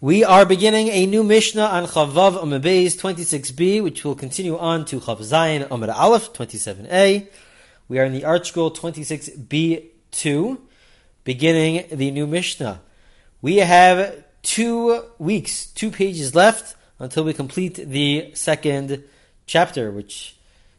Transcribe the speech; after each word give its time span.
We 0.00 0.22
are 0.22 0.46
beginning 0.46 0.86
a 0.90 1.06
new 1.06 1.24
Mishnah 1.24 1.64
on 1.64 1.86
Chavav 1.86 2.40
Amud 2.40 2.62
Beis 2.62 2.96
26b, 2.96 3.82
which 3.82 4.04
will 4.04 4.14
continue 4.14 4.56
on 4.56 4.84
to 4.84 5.00
Chav 5.00 5.18
Zayin 5.18 5.66
Amud 5.66 5.92
Aleph 5.92 6.32
27a. 6.32 7.26
We 7.88 7.98
are 7.98 8.04
in 8.04 8.12
the 8.12 8.20
ArtScroll 8.20 8.76
26b2, 8.76 10.58
beginning 11.24 11.86
the 11.90 12.12
new 12.12 12.28
Mishnah. 12.28 12.80
We 13.42 13.56
have 13.56 14.22
two 14.42 15.02
weeks, 15.18 15.66
two 15.66 15.90
pages 15.90 16.32
left 16.32 16.76
until 17.00 17.24
we 17.24 17.32
complete 17.32 17.74
the 17.74 18.30
second 18.34 19.02
chapter, 19.46 19.90
which 19.90 20.36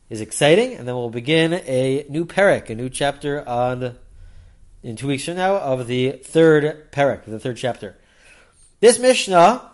is 0.10 0.22
exciting, 0.22 0.76
and 0.76 0.88
then 0.88 0.96
we'll 0.96 1.10
begin 1.10 1.56
a 1.66 2.06
new 2.08 2.24
parak, 2.24 2.70
a 2.70 2.76
new 2.76 2.90
chapter 2.90 3.46
on 3.46 3.98
in 4.82 4.96
two 4.96 5.08
weeks 5.08 5.26
from 5.26 5.36
now 5.36 5.58
of 5.58 5.88
the 5.88 6.12
third 6.24 6.90
parak, 6.94 7.26
the 7.26 7.38
third 7.38 7.58
chapter. 7.58 7.98
This 8.82 8.98
Mishnah 8.98 9.70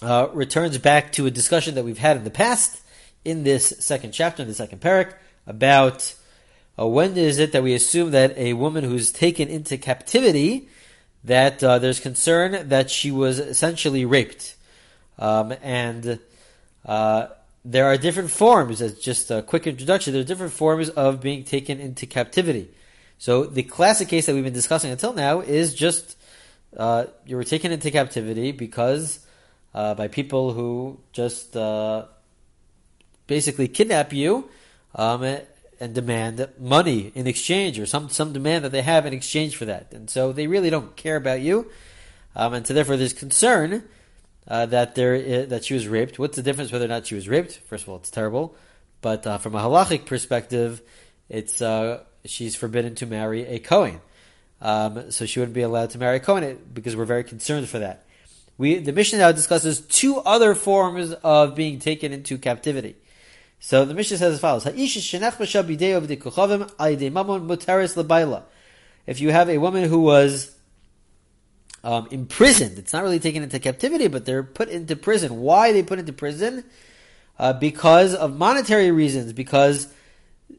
uh, 0.00 0.28
returns 0.32 0.78
back 0.78 1.12
to 1.12 1.26
a 1.26 1.30
discussion 1.30 1.74
that 1.74 1.84
we've 1.84 1.98
had 1.98 2.16
in 2.16 2.24
the 2.24 2.30
past 2.30 2.80
in 3.22 3.44
this 3.44 3.74
second 3.80 4.12
chapter, 4.12 4.40
in 4.40 4.48
the 4.48 4.54
second 4.54 4.80
parak, 4.80 5.12
about 5.46 6.14
uh, 6.78 6.86
when 6.86 7.18
is 7.18 7.38
it 7.38 7.52
that 7.52 7.62
we 7.62 7.74
assume 7.74 8.12
that 8.12 8.34
a 8.38 8.54
woman 8.54 8.82
who's 8.82 9.12
taken 9.12 9.48
into 9.48 9.76
captivity, 9.76 10.70
that 11.24 11.62
uh, 11.62 11.78
there's 11.78 12.00
concern 12.00 12.70
that 12.70 12.90
she 12.90 13.10
was 13.10 13.38
essentially 13.38 14.06
raped. 14.06 14.56
Um, 15.18 15.52
and 15.62 16.18
uh, 16.86 17.26
there 17.62 17.84
are 17.84 17.98
different 17.98 18.30
forms, 18.30 18.80
as 18.80 18.98
just 18.98 19.30
a 19.30 19.42
quick 19.42 19.66
introduction, 19.66 20.14
there 20.14 20.22
are 20.22 20.26
different 20.26 20.54
forms 20.54 20.88
of 20.88 21.20
being 21.20 21.44
taken 21.44 21.78
into 21.78 22.06
captivity. 22.06 22.70
So 23.18 23.44
the 23.44 23.64
classic 23.64 24.08
case 24.08 24.24
that 24.24 24.34
we've 24.34 24.44
been 24.44 24.54
discussing 24.54 24.90
until 24.90 25.12
now 25.12 25.40
is 25.40 25.74
just 25.74 26.16
uh, 26.76 27.06
you 27.26 27.36
were 27.36 27.44
taken 27.44 27.72
into 27.72 27.90
captivity 27.90 28.52
because 28.52 29.20
uh, 29.74 29.94
by 29.94 30.08
people 30.08 30.52
who 30.52 30.98
just 31.12 31.56
uh, 31.56 32.04
basically 33.26 33.68
kidnap 33.68 34.12
you 34.12 34.48
um, 34.94 35.22
and 35.22 35.94
demand 35.94 36.48
money 36.58 37.12
in 37.14 37.26
exchange 37.26 37.78
or 37.78 37.86
some 37.86 38.08
some 38.08 38.32
demand 38.32 38.64
that 38.64 38.72
they 38.72 38.82
have 38.82 39.04
in 39.06 39.12
exchange 39.12 39.56
for 39.56 39.66
that, 39.66 39.92
and 39.92 40.08
so 40.08 40.32
they 40.32 40.46
really 40.46 40.70
don't 40.70 40.96
care 40.96 41.16
about 41.16 41.40
you, 41.40 41.70
um, 42.34 42.54
and 42.54 42.66
so 42.66 42.74
therefore 42.74 42.96
there's 42.96 43.12
concern. 43.12 43.82
Uh, 44.48 44.64
that 44.64 44.94
there 44.94 45.16
is, 45.16 45.48
that 45.48 45.64
she 45.64 45.74
was 45.74 45.88
raped. 45.88 46.20
What's 46.20 46.36
the 46.36 46.42
difference 46.42 46.70
whether 46.70 46.84
or 46.84 46.88
not 46.88 47.04
she 47.04 47.16
was 47.16 47.28
raped? 47.28 47.56
First 47.66 47.82
of 47.82 47.88
all, 47.88 47.96
it's 47.96 48.12
terrible, 48.12 48.54
but 49.00 49.26
uh, 49.26 49.38
from 49.38 49.56
a 49.56 49.58
halachic 49.58 50.06
perspective, 50.06 50.82
it's 51.28 51.60
uh, 51.60 52.04
she's 52.24 52.54
forbidden 52.54 52.94
to 52.96 53.06
marry 53.06 53.44
a 53.44 53.58
Kohen. 53.58 54.00
Um, 54.60 55.10
so 55.10 55.26
she 55.26 55.38
wouldn't 55.38 55.54
be 55.54 55.62
allowed 55.62 55.90
to 55.90 55.98
marry 55.98 56.16
a 56.16 56.20
Kohen 56.20 56.58
because 56.72 56.96
we're 56.96 57.04
very 57.04 57.24
concerned 57.24 57.68
for 57.68 57.78
that. 57.78 58.06
We, 58.58 58.78
the 58.78 58.92
Mishnah 58.92 59.18
now 59.18 59.32
discusses 59.32 59.82
two 59.82 60.16
other 60.18 60.54
forms 60.54 61.12
of 61.12 61.54
being 61.54 61.78
taken 61.78 62.12
into 62.12 62.38
captivity. 62.38 62.96
So 63.60 63.84
the 63.84 63.94
Mishnah 63.94 64.18
says 64.18 64.34
as 64.34 64.40
follows: 64.40 64.66
If 69.06 69.20
you 69.20 69.30
have 69.30 69.48
a 69.48 69.58
woman 69.58 69.88
who 69.88 70.00
was 70.00 70.56
um, 71.84 72.08
imprisoned, 72.10 72.78
it's 72.78 72.92
not 72.92 73.02
really 73.02 73.18
taken 73.18 73.42
into 73.42 73.58
captivity, 73.58 74.08
but 74.08 74.24
they're 74.24 74.42
put 74.42 74.68
into 74.68 74.96
prison. 74.96 75.40
Why 75.40 75.72
they 75.72 75.82
put 75.82 75.98
into 75.98 76.12
prison? 76.12 76.64
Uh, 77.38 77.52
because 77.52 78.14
of 78.14 78.36
monetary 78.36 78.90
reasons. 78.90 79.32
Because 79.32 79.88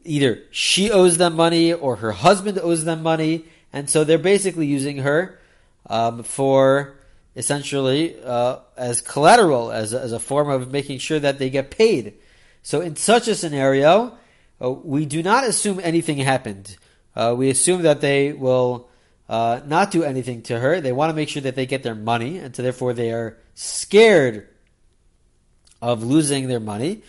either 0.04 0.42
she 0.50 0.90
owes 0.90 1.18
them 1.18 1.34
money 1.34 1.72
or 1.72 1.96
her 1.96 2.12
husband 2.12 2.58
owes 2.58 2.84
them 2.84 3.02
money, 3.02 3.44
and 3.72 3.88
so 3.88 4.04
they're 4.04 4.18
basically 4.18 4.66
using 4.66 4.98
her 4.98 5.38
um, 5.86 6.22
for 6.22 6.96
essentially 7.36 8.16
uh, 8.24 8.58
as 8.76 9.00
collateral, 9.00 9.70
as 9.70 9.92
a, 9.92 10.00
as 10.00 10.12
a 10.12 10.18
form 10.18 10.50
of 10.50 10.72
making 10.72 10.98
sure 10.98 11.18
that 11.18 11.38
they 11.38 11.50
get 11.50 11.70
paid. 11.70 12.14
So 12.62 12.80
in 12.80 12.96
such 12.96 13.28
a 13.28 13.34
scenario, 13.34 14.18
uh, 14.60 14.70
we 14.70 15.06
do 15.06 15.22
not 15.22 15.44
assume 15.44 15.80
anything 15.82 16.18
happened. 16.18 16.76
Uh, 17.14 17.34
we 17.36 17.50
assume 17.50 17.82
that 17.82 18.00
they 18.00 18.32
will 18.32 18.88
uh, 19.28 19.60
not 19.66 19.90
do 19.90 20.02
anything 20.02 20.42
to 20.42 20.58
her. 20.58 20.80
They 20.80 20.92
want 20.92 21.10
to 21.10 21.14
make 21.14 21.28
sure 21.28 21.42
that 21.42 21.54
they 21.54 21.66
get 21.66 21.82
their 21.82 21.94
money, 21.94 22.38
and 22.38 22.54
so 22.54 22.62
therefore 22.62 22.92
they 22.92 23.12
are 23.12 23.36
scared 23.54 24.48
of 25.80 26.02
losing 26.02 26.48
their 26.48 26.60
money. 26.60 27.02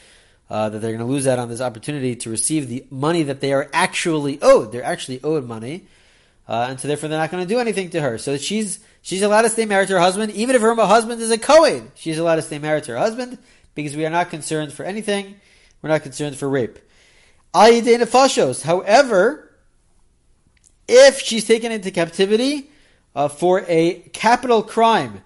Uh, 0.50 0.68
that 0.68 0.80
they're 0.80 0.90
going 0.90 1.06
to 1.06 1.06
lose 1.06 1.28
out 1.28 1.38
on 1.38 1.48
this 1.48 1.62
opportunity 1.62 2.16
to 2.16 2.28
receive 2.28 2.68
the 2.68 2.84
money 2.90 3.22
that 3.22 3.40
they 3.40 3.54
are 3.54 3.70
actually 3.72 4.40
owed. 4.42 4.72
They're 4.72 4.84
actually 4.84 5.22
owed 5.24 5.46
money, 5.46 5.86
uh, 6.50 6.66
and 6.68 6.80
so 6.80 6.88
therefore 6.88 7.10
they're 7.10 7.20
not 7.20 7.30
going 7.30 7.48
to 7.48 7.54
do 7.54 7.60
anything 7.60 7.92
to 7.92 8.02
her. 8.02 8.18
So 8.18 8.36
she's 8.36 8.80
she's 9.04 9.22
allowed 9.22 9.44
to 9.44 9.50
stay 9.50 9.68
married 9.68 9.88
to 9.90 9.94
her 9.94 10.00
husband, 10.00 10.32
even 10.32 10.56
if 10.56 10.64
her 10.64 10.74
husband 10.76 11.22
is 11.22 11.30
a 11.30 11.38
Kohen. 11.38 11.92
She's 11.94 12.18
allowed 12.18 12.38
to 12.38 12.42
stay 12.42 12.58
married 12.58 12.86
to 12.86 12.94
her 12.94 12.98
husband 12.98 13.38
because 13.76 13.96
we 13.96 14.04
are 14.04 14.10
not 14.10 14.32
concerned 14.32 14.74
for 14.74 14.84
anything. 14.84 15.36
We're 15.84 15.92
not 15.92 16.02
concerned 16.02 16.38
for 16.38 16.50
rape. 16.50 16.80
However, 17.54 19.52
if 20.88 21.20
she's 21.20 21.46
taken 21.46 21.72
into 21.72 21.92
captivity 21.92 22.72
uh, 23.16 23.28
for 23.28 23.64
a 23.68 24.00
capital 24.12 24.64
crime, 24.64 25.22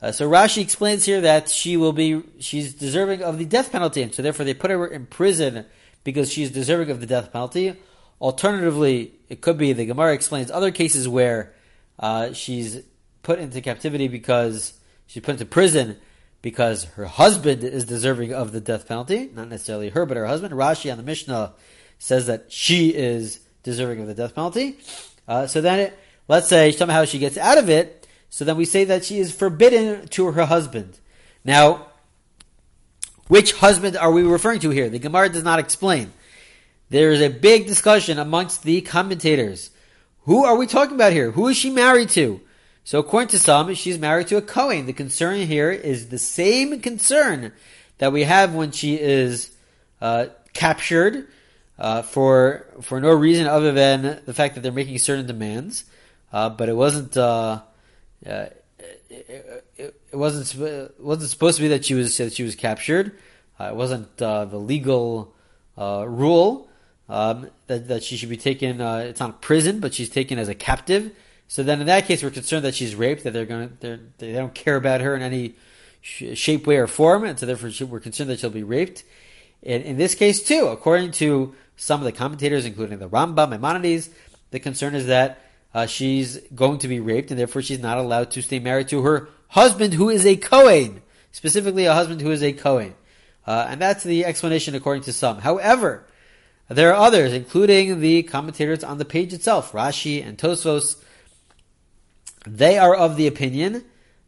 uh, 0.00 0.12
so 0.12 0.30
Rashi 0.30 0.62
explains 0.62 1.04
here 1.04 1.20
that 1.20 1.48
she 1.48 1.76
will 1.76 1.92
be 1.92 2.22
she's 2.38 2.72
deserving 2.72 3.20
of 3.22 3.38
the 3.38 3.44
death 3.44 3.72
penalty, 3.72 4.00
and 4.02 4.14
so 4.14 4.22
therefore 4.22 4.44
they 4.44 4.54
put 4.54 4.70
her 4.70 4.86
in 4.86 5.06
prison 5.06 5.66
because 6.04 6.32
she's 6.32 6.52
deserving 6.52 6.90
of 6.90 7.00
the 7.00 7.06
death 7.06 7.32
penalty. 7.32 7.76
Alternatively, 8.22 9.12
it 9.28 9.40
could 9.40 9.58
be 9.58 9.72
the 9.72 9.84
Gemara 9.84 10.14
explains 10.14 10.48
other 10.48 10.70
cases 10.70 11.08
where 11.08 11.52
uh, 11.98 12.32
she's 12.32 12.80
put 13.24 13.40
into 13.40 13.60
captivity 13.60 14.06
because 14.06 14.74
she's 15.08 15.24
put 15.24 15.32
into 15.32 15.44
prison 15.44 15.98
because 16.40 16.84
her 16.84 17.06
husband 17.06 17.64
is 17.64 17.84
deserving 17.84 18.32
of 18.32 18.52
the 18.52 18.60
death 18.60 18.86
penalty, 18.86 19.28
not 19.34 19.48
necessarily 19.48 19.88
her, 19.88 20.06
but 20.06 20.16
her 20.16 20.26
husband. 20.26 20.54
Rashi 20.54 20.90
on 20.90 20.98
the 20.98 21.02
Mishnah 21.02 21.54
says 21.98 22.26
that 22.28 22.52
she 22.52 22.90
is 22.90 23.40
deserving 23.64 24.00
of 24.00 24.06
the 24.06 24.14
death 24.14 24.36
penalty. 24.36 24.78
Uh, 25.26 25.48
so 25.48 25.60
then, 25.60 25.80
it, 25.80 25.98
let's 26.28 26.48
say 26.48 26.70
somehow 26.70 27.04
she 27.04 27.18
gets 27.18 27.36
out 27.36 27.58
of 27.58 27.68
it, 27.68 28.06
so 28.30 28.44
then 28.44 28.56
we 28.56 28.64
say 28.64 28.84
that 28.84 29.04
she 29.04 29.18
is 29.18 29.34
forbidden 29.34 30.06
to 30.08 30.30
her 30.30 30.46
husband. 30.46 31.00
Now, 31.44 31.88
which 33.26 33.52
husband 33.54 33.96
are 33.96 34.12
we 34.12 34.22
referring 34.22 34.60
to 34.60 34.70
here? 34.70 34.88
The 34.88 35.00
Gemara 35.00 35.28
does 35.28 35.42
not 35.42 35.58
explain. 35.58 36.12
There 36.92 37.10
is 37.10 37.22
a 37.22 37.30
big 37.30 37.66
discussion 37.66 38.18
amongst 38.18 38.64
the 38.64 38.82
commentators. 38.82 39.70
Who 40.24 40.44
are 40.44 40.56
we 40.56 40.66
talking 40.66 40.94
about 40.94 41.14
here? 41.14 41.30
Who 41.30 41.48
is 41.48 41.56
she 41.56 41.70
married 41.70 42.10
to? 42.10 42.38
So 42.84 42.98
according 42.98 43.28
to 43.28 43.38
some, 43.38 43.72
she's 43.72 43.98
married 43.98 44.26
to 44.26 44.36
a 44.36 44.42
Kohen. 44.42 44.84
The 44.84 44.92
concern 44.92 45.38
here 45.38 45.70
is 45.70 46.10
the 46.10 46.18
same 46.18 46.82
concern 46.82 47.52
that 47.96 48.12
we 48.12 48.24
have 48.24 48.54
when 48.54 48.72
she 48.72 49.00
is 49.00 49.50
uh, 50.02 50.26
captured 50.52 51.28
uh, 51.78 52.02
for 52.02 52.66
for 52.82 53.00
no 53.00 53.14
reason 53.14 53.46
other 53.46 53.72
than 53.72 54.20
the 54.26 54.34
fact 54.34 54.56
that 54.56 54.60
they're 54.60 54.70
making 54.70 54.98
certain 54.98 55.26
demands. 55.26 55.84
Uh, 56.30 56.50
but 56.50 56.68
it 56.68 56.76
wasn't 56.76 57.16
uh, 57.16 57.62
uh, 58.26 58.46
it, 59.08 59.64
it, 59.78 59.96
it, 60.12 60.16
wasn't 60.16 60.54
it 60.60 60.94
wasn't 61.00 61.30
supposed 61.30 61.56
to 61.56 61.62
be 61.62 61.68
that 61.68 61.86
she 61.86 61.94
was 61.94 62.18
that 62.18 62.34
she 62.34 62.42
was 62.42 62.54
captured. 62.54 63.16
Uh, 63.58 63.68
it 63.70 63.76
wasn't 63.76 64.14
the 64.18 64.44
legal 64.52 65.34
rule 65.78 66.68
um, 67.08 67.50
that, 67.66 67.88
that 67.88 68.02
she 68.02 68.16
should 68.16 68.28
be 68.28 68.36
taken. 68.36 68.80
Uh, 68.80 68.98
it's 68.98 69.20
not 69.20 69.42
prison, 69.42 69.80
but 69.80 69.94
she's 69.94 70.08
taken 70.08 70.38
as 70.38 70.48
a 70.48 70.54
captive. 70.54 71.12
So 71.48 71.62
then, 71.62 71.80
in 71.80 71.86
that 71.86 72.06
case, 72.06 72.22
we're 72.22 72.30
concerned 72.30 72.64
that 72.64 72.74
she's 72.74 72.94
raped. 72.94 73.24
That 73.24 73.32
they're 73.32 73.44
going 73.44 73.76
to 73.80 74.00
they 74.18 74.32
don't 74.32 74.54
care 74.54 74.76
about 74.76 75.00
her 75.02 75.14
in 75.14 75.22
any 75.22 75.54
sh- 76.00 76.34
shape, 76.34 76.66
way, 76.66 76.76
or 76.76 76.86
form, 76.86 77.24
and 77.24 77.38
so 77.38 77.46
therefore 77.46 77.70
we're 77.86 78.00
concerned 78.00 78.30
that 78.30 78.38
she'll 78.38 78.50
be 78.50 78.62
raped. 78.62 79.04
In, 79.62 79.82
in 79.82 79.96
this 79.96 80.14
case, 80.14 80.42
too, 80.42 80.68
according 80.68 81.12
to 81.12 81.54
some 81.76 82.00
of 82.00 82.04
the 82.04 82.12
commentators, 82.12 82.64
including 82.64 82.98
the 82.98 83.08
Rambam, 83.08 83.50
Maimonides, 83.50 84.10
the 84.50 84.60
concern 84.60 84.94
is 84.94 85.06
that 85.06 85.40
uh, 85.74 85.86
she's 85.86 86.38
going 86.54 86.78
to 86.78 86.88
be 86.88 87.00
raped, 87.00 87.30
and 87.30 87.38
therefore 87.38 87.62
she's 87.62 87.80
not 87.80 87.98
allowed 87.98 88.30
to 88.32 88.42
stay 88.42 88.58
married 88.58 88.88
to 88.88 89.02
her 89.02 89.28
husband, 89.48 89.94
who 89.94 90.08
is 90.08 90.26
a 90.26 90.36
Kohen, 90.36 91.02
specifically 91.32 91.86
a 91.86 91.94
husband 91.94 92.20
who 92.20 92.30
is 92.30 92.42
a 92.42 92.52
Kohen. 92.52 92.94
Uh, 93.46 93.66
and 93.68 93.80
that's 93.80 94.04
the 94.04 94.24
explanation 94.24 94.74
according 94.74 95.02
to 95.04 95.12
some. 95.12 95.38
However, 95.38 96.06
there 96.72 96.94
are 96.94 97.06
others, 97.06 97.32
including 97.32 98.00
the 98.00 98.22
commentators 98.22 98.84
on 98.84 98.98
the 98.98 99.04
page 99.04 99.32
itself, 99.32 99.72
Rashi 99.72 100.26
and 100.26 100.38
Tosfos. 100.38 100.96
They 102.46 102.78
are 102.78 102.94
of 102.94 103.16
the 103.16 103.26
opinion 103.26 103.84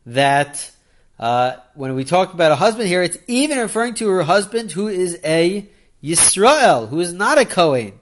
that 0.07 0.71
uh, 1.19 1.57
when 1.75 1.95
we 1.95 2.05
talk 2.05 2.35
about 2.35 2.53
a 2.53 2.57
husband 2.57 2.89
here, 2.89 3.03
it's 3.03 3.19
even 3.27 3.59
referring 3.59 3.95
to 3.95 4.09
her 4.09 4.23
husband 4.23 4.73
who 4.73 4.89
is 4.89 5.19
a 5.25 5.67
Yisrael, 6.03 6.89
who 6.89 7.01
is 7.01 7.13
not 7.13 7.39
a 7.39 7.45
Kohen. 7.45 7.99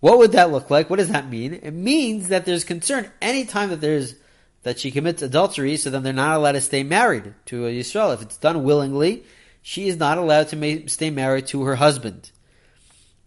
What 0.00 0.18
would 0.18 0.32
that 0.32 0.50
look 0.50 0.70
like? 0.70 0.90
What 0.90 0.98
does 0.98 1.08
that 1.08 1.28
mean? 1.28 1.54
It 1.54 1.72
means 1.72 2.28
that 2.28 2.44
there's 2.44 2.64
concern 2.64 3.10
anytime 3.22 3.70
that 3.70 3.80
there's 3.80 4.14
that 4.62 4.78
she 4.78 4.90
commits 4.90 5.20
adultery, 5.22 5.76
so 5.76 5.90
then 5.90 6.02
they're 6.02 6.12
not 6.12 6.36
allowed 6.36 6.52
to 6.52 6.60
stay 6.60 6.82
married 6.82 7.34
to 7.46 7.66
a 7.66 7.70
Yisrael. 7.70 8.14
If 8.14 8.22
it's 8.22 8.38
done 8.38 8.64
willingly, 8.64 9.24
she 9.60 9.88
is 9.88 9.96
not 9.96 10.18
allowed 10.18 10.48
to 10.48 10.56
ma- 10.56 10.86
stay 10.86 11.10
married 11.10 11.46
to 11.48 11.64
her 11.64 11.76
husband. 11.76 12.30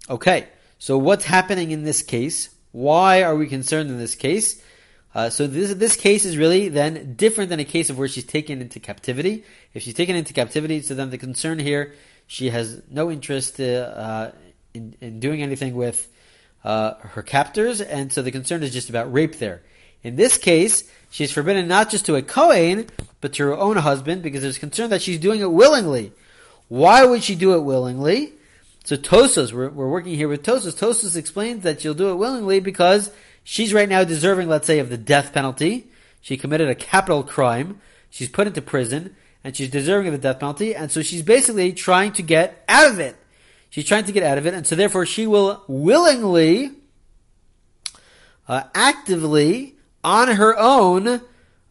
Okay, 0.09 0.47
so 0.79 0.97
what's 0.97 1.25
happening 1.25 1.71
in 1.71 1.83
this 1.83 2.01
case? 2.01 2.49
Why 2.71 3.23
are 3.23 3.35
we 3.35 3.45
concerned 3.47 3.89
in 3.89 3.97
this 3.97 4.15
case? 4.15 4.61
Uh, 5.13 5.29
so 5.29 5.47
this 5.47 5.73
this 5.73 5.97
case 5.97 6.23
is 6.23 6.37
really 6.37 6.69
then 6.69 7.15
different 7.15 7.49
than 7.49 7.59
a 7.59 7.65
case 7.65 7.89
of 7.89 7.97
where 7.97 8.07
she's 8.07 8.23
taken 8.23 8.61
into 8.61 8.79
captivity. 8.79 9.43
If 9.73 9.83
she's 9.83 9.95
taken 9.95 10.15
into 10.15 10.31
captivity, 10.31 10.81
so 10.81 10.93
then 10.93 11.09
the 11.09 11.17
concern 11.17 11.59
here, 11.59 11.93
she 12.25 12.51
has 12.51 12.81
no 12.89 13.11
interest 13.11 13.59
uh, 13.59 14.31
in, 14.73 14.95
in 15.01 15.19
doing 15.19 15.41
anything 15.41 15.75
with 15.75 16.07
uh, 16.63 16.93
her 16.99 17.21
captors, 17.21 17.81
and 17.81 18.13
so 18.13 18.21
the 18.21 18.31
concern 18.31 18.63
is 18.63 18.71
just 18.71 18.89
about 18.89 19.11
rape 19.11 19.39
there. 19.39 19.61
In 20.03 20.15
this 20.15 20.37
case, 20.37 20.89
she's 21.09 21.33
forbidden 21.33 21.67
not 21.67 21.89
just 21.89 22.05
to 22.05 22.15
a 22.15 22.21
Kohen, 22.21 22.87
but 23.19 23.33
to 23.33 23.43
her 23.43 23.57
own 23.57 23.75
husband, 23.75 24.21
because 24.21 24.41
there's 24.41 24.57
concern 24.57 24.89
that 24.91 25.01
she's 25.01 25.19
doing 25.19 25.41
it 25.41 25.51
willingly. 25.51 26.13
Why 26.69 27.03
would 27.03 27.23
she 27.23 27.35
do 27.35 27.55
it 27.55 27.63
willingly? 27.63 28.36
So 28.87 28.95
Tosfos, 28.95 29.51
we're, 29.51 29.67
we're 29.67 29.89
working 29.89 30.15
here 30.15 30.29
with 30.29 30.43
Tosfos. 30.43 30.73
Tosfos 30.73 31.17
explains 31.17 31.63
that 31.63 31.81
she'll 31.81 31.93
do 31.93 32.09
it 32.09 32.15
willingly 32.15 32.61
because 32.61 33.11
she's 33.43 33.73
right 33.73 33.89
now 33.89 34.05
deserving, 34.05 34.47
let's 34.47 34.65
say, 34.65 34.79
of 34.79 34.87
the 34.89 34.97
death 34.97 35.33
penalty. 35.33 35.91
She 36.21 36.37
committed 36.37 36.69
a 36.69 36.73
capital 36.73 37.21
crime. 37.21 37.81
She's 38.09 38.29
put 38.29 38.47
into 38.47 38.61
prison, 38.61 39.13
and 39.43 39.57
she's 39.57 39.69
deserving 39.69 40.07
of 40.07 40.13
the 40.13 40.25
death 40.25 40.39
penalty, 40.39 40.73
and 40.73 40.89
so 40.89 41.01
she's 41.01 41.21
basically 41.21 41.73
trying 41.73 42.13
to 42.13 42.21
get 42.21 42.63
out 42.69 42.89
of 42.89 43.01
it. 43.01 43.17
She's 43.69 43.83
trying 43.83 44.05
to 44.05 44.13
get 44.13 44.23
out 44.23 44.37
of 44.37 44.45
it, 44.45 44.53
and 44.53 44.65
so 44.65 44.77
therefore 44.77 45.05
she 45.05 45.27
will 45.27 45.65
willingly, 45.67 46.71
uh, 48.47 48.63
actively, 48.73 49.75
on 50.01 50.29
her 50.29 50.57
own, 50.57 51.19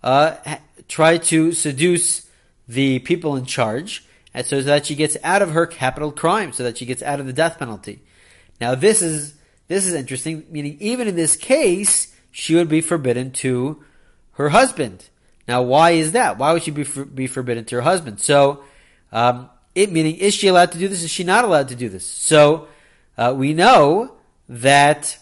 uh, 0.03 0.57
try 0.87 1.17
to 1.17 1.53
seduce 1.53 2.29
the 2.69 2.99
people 2.99 3.37
in 3.37 3.47
charge, 3.47 4.06
and 4.37 4.47
so 4.47 4.61
that 4.61 4.85
she 4.85 4.95
gets 4.95 5.17
out 5.25 5.41
of 5.41 5.53
her 5.53 5.67
capital 5.67 6.13
crime, 6.13 6.53
so 6.53 6.63
that 6.63 6.77
she 6.77 6.85
gets 6.85 7.03
out 7.03 7.19
of 7.19 7.27
the 7.27 7.33
death 7.33 7.59
penalty. 7.59 8.03
Now 8.61 8.75
this 8.75 9.01
is 9.01 9.35
this 9.67 9.87
is 9.87 9.95
interesting, 9.95 10.45
meaning 10.51 10.77
even 10.79 11.09
in 11.09 11.17
this 11.17 11.37
case, 11.37 12.15
she 12.31 12.55
would 12.55 12.69
be 12.69 12.83
forbidden 12.83 13.33
to 13.33 13.83
her 14.33 14.51
husband. 14.51 15.09
Now, 15.49 15.63
why 15.63 15.93
is 15.93 16.13
that? 16.13 16.37
Why 16.37 16.53
would 16.53 16.63
she 16.63 16.71
be 16.71 16.85
for, 16.85 17.07
be 17.07 17.27
forbidden 17.27 17.65
to 17.67 17.77
her 17.77 17.81
husband? 17.81 18.21
So, 18.21 18.63
um, 19.11 19.49
it 19.75 19.91
meaning 19.91 20.17
is 20.17 20.35
she 20.35 20.49
allowed 20.49 20.73
to 20.73 20.79
do 20.79 20.87
this? 20.87 21.03
Is 21.03 21.11
she 21.11 21.25
not 21.25 21.45
allowed 21.45 21.69
to 21.69 21.75
do 21.75 21.89
this? 21.89 22.05
So, 22.05 22.69
uh, 23.17 23.33
we 23.35 23.55
know 23.55 24.17
that 24.51 25.19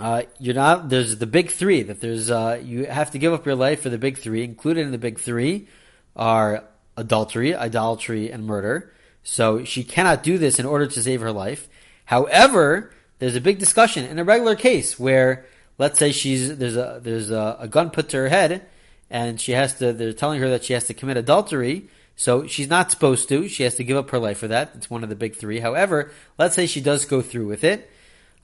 uh, 0.00 0.22
you're 0.40 0.54
not. 0.54 0.88
There's 0.88 1.16
the 1.18 1.26
big 1.26 1.52
three. 1.52 1.82
That 1.84 2.00
there's 2.00 2.28
uh, 2.28 2.60
you 2.62 2.86
have 2.86 3.12
to 3.12 3.18
give 3.18 3.32
up 3.32 3.46
your 3.46 3.54
life 3.54 3.82
for 3.82 3.88
the 3.88 3.98
big 3.98 4.18
three. 4.18 4.42
Included 4.42 4.84
in 4.84 4.90
the 4.90 4.98
big 4.98 5.20
three 5.20 5.68
are 6.16 6.64
adultery, 6.98 7.54
idolatry, 7.54 8.30
and 8.30 8.44
murder. 8.44 8.92
So 9.22 9.64
she 9.64 9.84
cannot 9.84 10.22
do 10.22 10.36
this 10.38 10.58
in 10.58 10.66
order 10.66 10.86
to 10.86 11.02
save 11.02 11.20
her 11.20 11.32
life. 11.32 11.68
However, 12.06 12.92
there's 13.18 13.36
a 13.36 13.40
big 13.40 13.58
discussion 13.58 14.04
in 14.04 14.18
a 14.18 14.24
regular 14.24 14.56
case 14.56 14.98
where, 14.98 15.46
let's 15.78 15.98
say 15.98 16.12
she's 16.12 16.56
there's 16.58 16.76
a 16.76 17.00
there's 17.02 17.30
a, 17.30 17.56
a 17.60 17.68
gun 17.68 17.90
put 17.90 18.08
to 18.10 18.16
her 18.18 18.28
head, 18.28 18.66
and 19.10 19.40
she 19.40 19.52
has 19.52 19.74
to. 19.78 19.92
They're 19.92 20.12
telling 20.12 20.40
her 20.40 20.50
that 20.50 20.64
she 20.64 20.72
has 20.72 20.84
to 20.84 20.94
commit 20.94 21.16
adultery. 21.16 21.88
So 22.16 22.48
she's 22.48 22.68
not 22.68 22.90
supposed 22.90 23.28
to. 23.28 23.48
She 23.48 23.62
has 23.62 23.76
to 23.76 23.84
give 23.84 23.96
up 23.96 24.10
her 24.10 24.18
life 24.18 24.38
for 24.38 24.48
that. 24.48 24.72
It's 24.74 24.90
one 24.90 25.04
of 25.04 25.08
the 25.08 25.14
big 25.14 25.36
three. 25.36 25.60
However, 25.60 26.10
let's 26.36 26.56
say 26.56 26.66
she 26.66 26.80
does 26.80 27.04
go 27.04 27.22
through 27.22 27.46
with 27.46 27.62
it. 27.62 27.88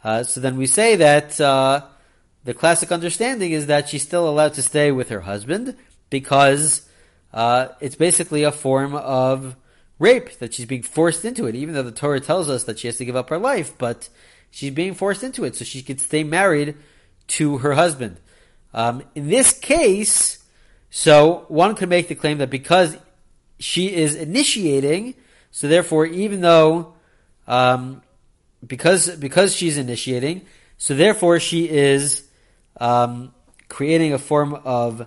Uh, 0.05 0.23
so 0.23 0.41
then 0.41 0.57
we 0.57 0.67
say 0.67 0.95
that 0.95 1.41
uh, 1.41 1.83
the 2.45 2.55
classic 2.55 2.93
understanding 2.93 3.51
is 3.51 3.67
that 3.67 3.89
she's 3.89 4.03
still 4.03 4.29
allowed 4.29 4.55
to 4.55 4.63
stay 4.63 4.93
with 4.93 5.09
her 5.09 5.23
husband 5.23 5.77
because 6.09 6.84
uh, 7.35 7.69
it's 7.81 7.97
basically 7.97 8.45
a 8.45 8.53
form 8.53 8.95
of 8.95 9.57
rape 9.99 10.39
that 10.39 10.55
she's 10.55 10.67
being 10.67 10.83
forced 10.83 11.25
into 11.25 11.47
it. 11.47 11.55
Even 11.57 11.75
though 11.75 11.83
the 11.83 11.93
Torah 11.93 12.21
tells 12.21 12.49
us 12.49 12.65
that 12.65 12.79
she 12.79 12.87
has 12.87 12.97
to 12.99 13.05
give 13.05 13.17
up 13.17 13.29
her 13.29 13.39
life, 13.39 13.77
but 13.77 14.09
she's 14.51 14.73
being 14.73 14.95
forced 14.95 15.25
into 15.25 15.45
it 15.45 15.57
so 15.57 15.65
she 15.65 15.83
could 15.83 16.01
stay 16.01 16.23
married 16.23 16.77
to 17.27 17.59
her 17.59 17.73
husband. 17.75 18.19
Um, 18.73 19.03
in 19.15 19.29
this 19.29 19.53
case, 19.53 20.45
so 20.91 21.45
one 21.49 21.75
could 21.75 21.89
make 21.89 22.09
the 22.09 22.15
claim 22.15 22.39
that 22.39 22.51
because 22.51 22.97
she 23.59 23.93
is 23.93 24.15
initiating, 24.15 25.15
so 25.51 25.67
therefore, 25.69 26.07
even 26.07 26.41
though 26.41 26.95
um, 27.49 28.03
because 28.65 29.11
because 29.17 29.55
she's 29.55 29.77
initiating, 29.77 30.43
so 30.79 30.95
therefore 30.95 31.41
she 31.41 31.69
is 31.69 32.29
um, 32.81 33.35
creating 33.69 34.13
a 34.13 34.19
form 34.19 34.55
of 34.55 35.07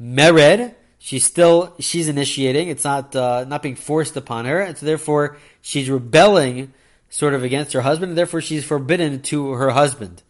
mered. 0.00 0.74
She's 0.98 1.24
still 1.24 1.74
she's 1.78 2.08
initiating. 2.08 2.68
It's 2.68 2.84
not 2.84 3.14
uh, 3.14 3.44
not 3.44 3.62
being 3.62 3.76
forced 3.76 4.16
upon 4.16 4.44
her, 4.46 4.60
and 4.60 4.76
so 4.76 4.84
therefore 4.84 5.36
she's 5.60 5.88
rebelling 5.88 6.72
sort 7.10 7.34
of 7.34 7.42
against 7.42 7.72
her 7.72 7.82
husband, 7.82 8.10
and 8.10 8.18
therefore 8.18 8.40
she's 8.40 8.64
forbidden 8.64 9.22
to 9.22 9.52
her 9.52 9.70
husband. 9.70 10.22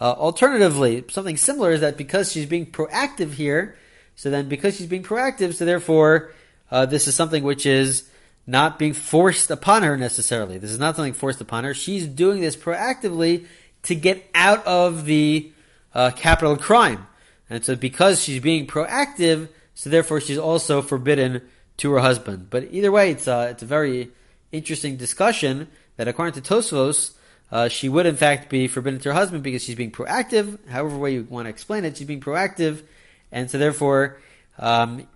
Uh, 0.00 0.12
alternatively, 0.12 1.04
something 1.10 1.36
similar 1.36 1.72
is 1.72 1.80
that 1.80 1.96
because 1.96 2.30
she's 2.30 2.46
being 2.46 2.66
proactive 2.66 3.32
here, 3.32 3.76
so 4.16 4.30
then 4.30 4.48
because 4.48 4.76
she's 4.76 4.86
being 4.86 5.02
proactive, 5.02 5.54
so 5.54 5.64
therefore 5.64 6.32
uh, 6.70 6.86
this 6.86 7.08
is 7.08 7.14
something 7.14 7.42
which 7.42 7.64
is 7.66 8.08
not 8.46 8.78
being 8.78 8.94
forced 8.94 9.50
upon 9.50 9.82
her 9.82 9.96
necessarily. 9.96 10.58
This 10.58 10.70
is 10.70 10.78
not 10.78 10.96
something 10.96 11.12
forced 11.12 11.40
upon 11.40 11.64
her. 11.64 11.74
She's 11.74 12.06
doing 12.06 12.40
this 12.40 12.56
proactively 12.56 13.46
to 13.82 13.94
get 13.94 14.28
out 14.34 14.66
of 14.66 15.04
the 15.04 15.52
uh, 15.94 16.10
capital 16.12 16.56
crime. 16.56 17.06
And 17.50 17.64
so 17.64 17.76
because 17.76 18.22
she's 18.22 18.40
being 18.40 18.66
proactive, 18.66 19.48
so 19.78 19.88
therefore 19.88 20.20
she's 20.20 20.38
also 20.38 20.82
forbidden 20.82 21.40
to 21.76 21.92
her 21.92 22.00
husband. 22.00 22.50
But 22.50 22.66
either 22.72 22.90
way, 22.90 23.12
it's 23.12 23.28
a, 23.28 23.50
it's 23.50 23.62
a 23.62 23.66
very 23.66 24.10
interesting 24.50 24.96
discussion 24.96 25.68
that 25.96 26.08
according 26.08 26.34
to 26.34 26.40
Tosfos, 26.40 27.12
uh, 27.52 27.68
she 27.68 27.88
would 27.88 28.04
in 28.04 28.16
fact 28.16 28.50
be 28.50 28.66
forbidden 28.66 28.98
to 28.98 29.10
her 29.10 29.14
husband 29.14 29.44
because 29.44 29.62
she's 29.62 29.76
being 29.76 29.92
proactive. 29.92 30.58
However 30.66 30.98
way 30.98 31.14
you 31.14 31.28
want 31.30 31.46
to 31.46 31.50
explain 31.50 31.84
it, 31.84 31.96
she's 31.96 32.08
being 32.08 32.20
proactive. 32.20 32.82
And 33.30 33.48
so 33.48 33.56
therefore, 33.56 34.18
um, 34.58 35.06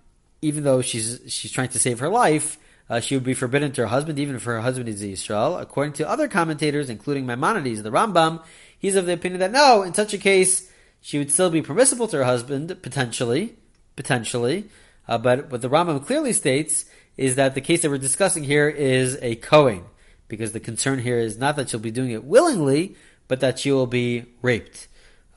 even 0.41 0.63
though 0.63 0.81
she's, 0.81 1.19
she's 1.27 1.51
trying 1.51 1.67
to 1.67 1.79
save 1.79 1.99
her 1.99 2.07
life, 2.07 2.57
uh, 2.89 3.01
she 3.01 3.17
would 3.17 3.25
be 3.25 3.33
forbidden 3.33 3.73
to 3.73 3.81
her 3.81 3.87
husband, 3.87 4.17
even 4.17 4.37
if 4.37 4.45
her 4.45 4.61
husband 4.61 4.87
is 4.87 5.01
Israel. 5.01 5.57
According 5.57 5.91
to 5.95 6.07
other 6.07 6.29
commentators, 6.29 6.89
including 6.89 7.25
Maimonides, 7.25 7.83
the 7.83 7.91
Rambam, 7.91 8.41
he's 8.79 8.95
of 8.95 9.07
the 9.07 9.13
opinion 9.13 9.41
that 9.41 9.51
no, 9.51 9.83
in 9.83 9.93
such 9.93 10.13
a 10.13 10.17
case, 10.17 10.71
she 11.01 11.17
would 11.17 11.33
still 11.33 11.49
be 11.49 11.61
permissible 11.61 12.07
to 12.07 12.15
her 12.15 12.23
husband, 12.23 12.81
potentially, 12.81 13.57
potentially. 13.95 14.65
Uh, 15.07 15.17
but 15.17 15.51
what 15.51 15.61
the 15.61 15.69
Rambam 15.69 16.05
clearly 16.05 16.33
states 16.33 16.85
is 17.17 17.35
that 17.35 17.55
the 17.55 17.61
case 17.61 17.81
that 17.81 17.89
we're 17.89 17.97
discussing 17.97 18.43
here 18.43 18.69
is 18.69 19.17
a 19.21 19.35
Kohen, 19.35 19.83
because 20.27 20.51
the 20.51 20.59
concern 20.59 20.99
here 20.99 21.19
is 21.19 21.37
not 21.37 21.55
that 21.55 21.69
she'll 21.69 21.79
be 21.79 21.91
doing 21.91 22.11
it 22.11 22.23
willingly, 22.23 22.95
but 23.27 23.39
that 23.39 23.59
she 23.59 23.71
will 23.71 23.87
be 23.87 24.25
raped. 24.41 24.87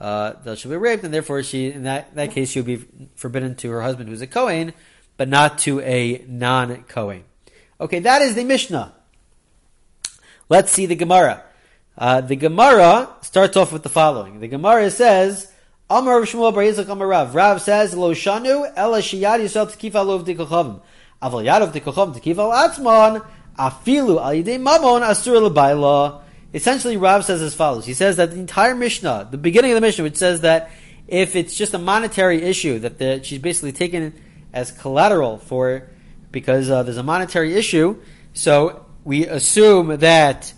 Uh, 0.00 0.34
that 0.44 0.58
she'll 0.58 0.70
be 0.70 0.76
raped, 0.76 1.04
and 1.04 1.12
therefore 1.12 1.42
she, 1.42 1.70
in 1.70 1.84
that, 1.84 2.14
that 2.14 2.30
case, 2.30 2.50
she'll 2.50 2.62
be 2.62 2.84
forbidden 3.14 3.54
to 3.56 3.70
her 3.70 3.82
husband, 3.82 4.08
who's 4.08 4.22
a 4.22 4.26
Kohen, 4.26 4.72
but 5.16 5.28
not 5.28 5.58
to 5.60 5.80
a 5.80 6.24
non-Kohen. 6.28 7.24
Okay, 7.80 8.00
that 8.00 8.22
is 8.22 8.34
the 8.34 8.44
Mishnah. 8.44 8.94
Let's 10.48 10.70
see 10.70 10.86
the 10.86 10.96
Gemara. 10.96 11.42
Uh, 11.98 12.20
the 12.20 12.36
Gemara 12.36 13.08
starts 13.22 13.56
off 13.56 13.72
with 13.72 13.82
the 13.82 13.88
following. 13.88 14.40
The 14.40 14.48
Gemara 14.48 14.90
says, 14.90 15.50
Amar 15.88 16.22
Shmuel 16.22 16.52
Bar 16.52 16.64
Yitzchak 16.64 16.88
Amar 16.88 17.06
Rav. 17.06 17.34
Rav 17.34 17.62
says, 17.62 17.94
Lo 17.94 18.12
shanu 18.12 18.72
ela 18.74 18.98
shiyad 18.98 19.38
yisrael 19.38 19.70
tekifa 19.70 20.04
lo 20.04 20.18
v'dikochavim. 20.20 20.80
Aval 21.22 21.44
yad 21.44 21.70
v'dikochavim 21.70 22.12
tekifa 22.12 22.52
atzmon 22.52 23.24
afilu 23.56 24.20
al 24.20 24.32
yidei 24.32 24.60
mamon 24.60 25.02
asur 25.02 25.40
l'bayla. 25.40 26.22
Essentially, 26.52 26.96
Rav 26.96 27.24
says 27.24 27.40
as 27.40 27.54
follows. 27.54 27.86
He 27.86 27.94
says 27.94 28.16
that 28.16 28.32
the 28.32 28.38
entire 28.38 28.74
Mishnah, 28.74 29.28
the 29.30 29.38
beginning 29.38 29.70
of 29.70 29.74
the 29.76 29.80
Mishnah, 29.80 30.02
which 30.02 30.16
says 30.16 30.40
that 30.40 30.70
if 31.06 31.36
it's 31.36 31.54
just 31.54 31.72
a 31.72 31.78
monetary 31.78 32.42
issue, 32.42 32.80
that 32.80 32.98
the, 32.98 33.22
she's 33.22 33.38
basically 33.38 33.70
taken 33.70 34.12
as 34.52 34.72
collateral 34.72 35.38
for 35.38 35.88
because 36.32 36.68
uh, 36.68 36.82
there's 36.82 36.96
a 36.96 37.04
monetary 37.04 37.54
issue. 37.54 37.96
So 38.32 38.84
we 39.04 39.26
assume 39.26 39.98
that 39.98 40.52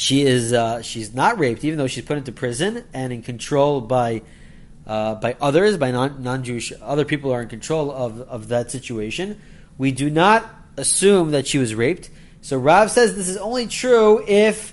she 0.00 0.22
is 0.22 0.52
uh, 0.52 0.82
she's 0.82 1.14
not 1.14 1.38
raped, 1.38 1.64
even 1.64 1.78
though 1.78 1.86
she's 1.86 2.04
put 2.04 2.18
into 2.18 2.32
prison 2.32 2.84
and 2.92 3.12
in 3.12 3.22
control 3.22 3.80
by 3.80 4.22
uh, 4.86 5.14
by 5.16 5.36
others, 5.40 5.76
by 5.76 5.90
non 5.90 6.22
non 6.22 6.42
Jewish 6.42 6.72
other 6.80 7.04
people 7.04 7.32
are 7.32 7.42
in 7.42 7.48
control 7.48 7.90
of 7.90 8.20
of 8.22 8.48
that 8.48 8.70
situation. 8.70 9.40
We 9.78 9.92
do 9.92 10.10
not 10.10 10.48
assume 10.76 11.32
that 11.32 11.46
she 11.46 11.58
was 11.58 11.74
raped. 11.74 12.10
So 12.42 12.58
Rav 12.58 12.90
says 12.90 13.14
this 13.14 13.28
is 13.28 13.36
only 13.36 13.66
true 13.66 14.24
if 14.26 14.72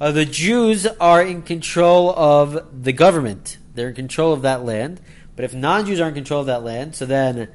uh, 0.00 0.12
the 0.12 0.24
Jews 0.24 0.86
are 0.86 1.22
in 1.22 1.42
control 1.42 2.10
of 2.10 2.84
the 2.84 2.92
government. 2.92 3.58
They're 3.74 3.88
in 3.88 3.94
control 3.94 4.32
of 4.32 4.42
that 4.42 4.64
land. 4.64 5.00
But 5.36 5.44
if 5.44 5.54
non-Jews 5.54 6.00
are 6.00 6.08
in 6.08 6.14
control 6.14 6.40
of 6.40 6.46
that 6.46 6.62
land, 6.62 6.94
so 6.94 7.06
then 7.06 7.48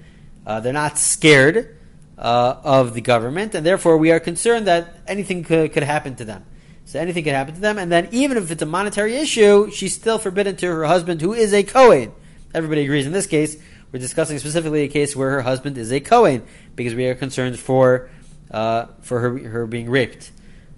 uh, 0.45 0.59
they're 0.59 0.73
not 0.73 0.97
scared 0.97 1.77
uh, 2.17 2.55
of 2.63 2.93
the 2.93 3.01
government, 3.01 3.53
and 3.55 3.65
therefore 3.65 3.97
we 3.97 4.11
are 4.11 4.19
concerned 4.19 4.67
that 4.67 4.95
anything 5.07 5.43
could, 5.43 5.73
could, 5.73 5.83
happen 5.83 6.15
to 6.15 6.25
them. 6.25 6.45
So 6.85 6.99
anything 6.99 7.23
could 7.23 7.33
happen 7.33 7.55
to 7.55 7.59
them, 7.59 7.77
and 7.79 7.91
then 7.91 8.09
even 8.11 8.37
if 8.37 8.51
it's 8.51 8.61
a 8.61 8.65
monetary 8.65 9.15
issue, 9.15 9.71
she's 9.71 9.95
still 9.95 10.19
forbidden 10.19 10.55
to 10.57 10.67
her 10.67 10.85
husband, 10.85 11.19
who 11.19 11.33
is 11.33 11.53
a 11.53 11.63
Kohen. 11.63 12.13
Everybody 12.53 12.83
agrees 12.83 13.07
in 13.07 13.11
this 13.11 13.25
case. 13.25 13.57
We're 13.91 13.99
discussing 13.99 14.37
specifically 14.37 14.83
a 14.83 14.87
case 14.87 15.15
where 15.15 15.31
her 15.31 15.41
husband 15.41 15.77
is 15.77 15.91
a 15.91 15.99
Kohen, 15.99 16.43
because 16.75 16.93
we 16.93 17.07
are 17.07 17.15
concerned 17.15 17.59
for 17.59 18.09
uh, 18.51 18.85
for 19.01 19.19
her 19.19 19.37
her 19.37 19.67
being 19.67 19.89
raped. 19.89 20.31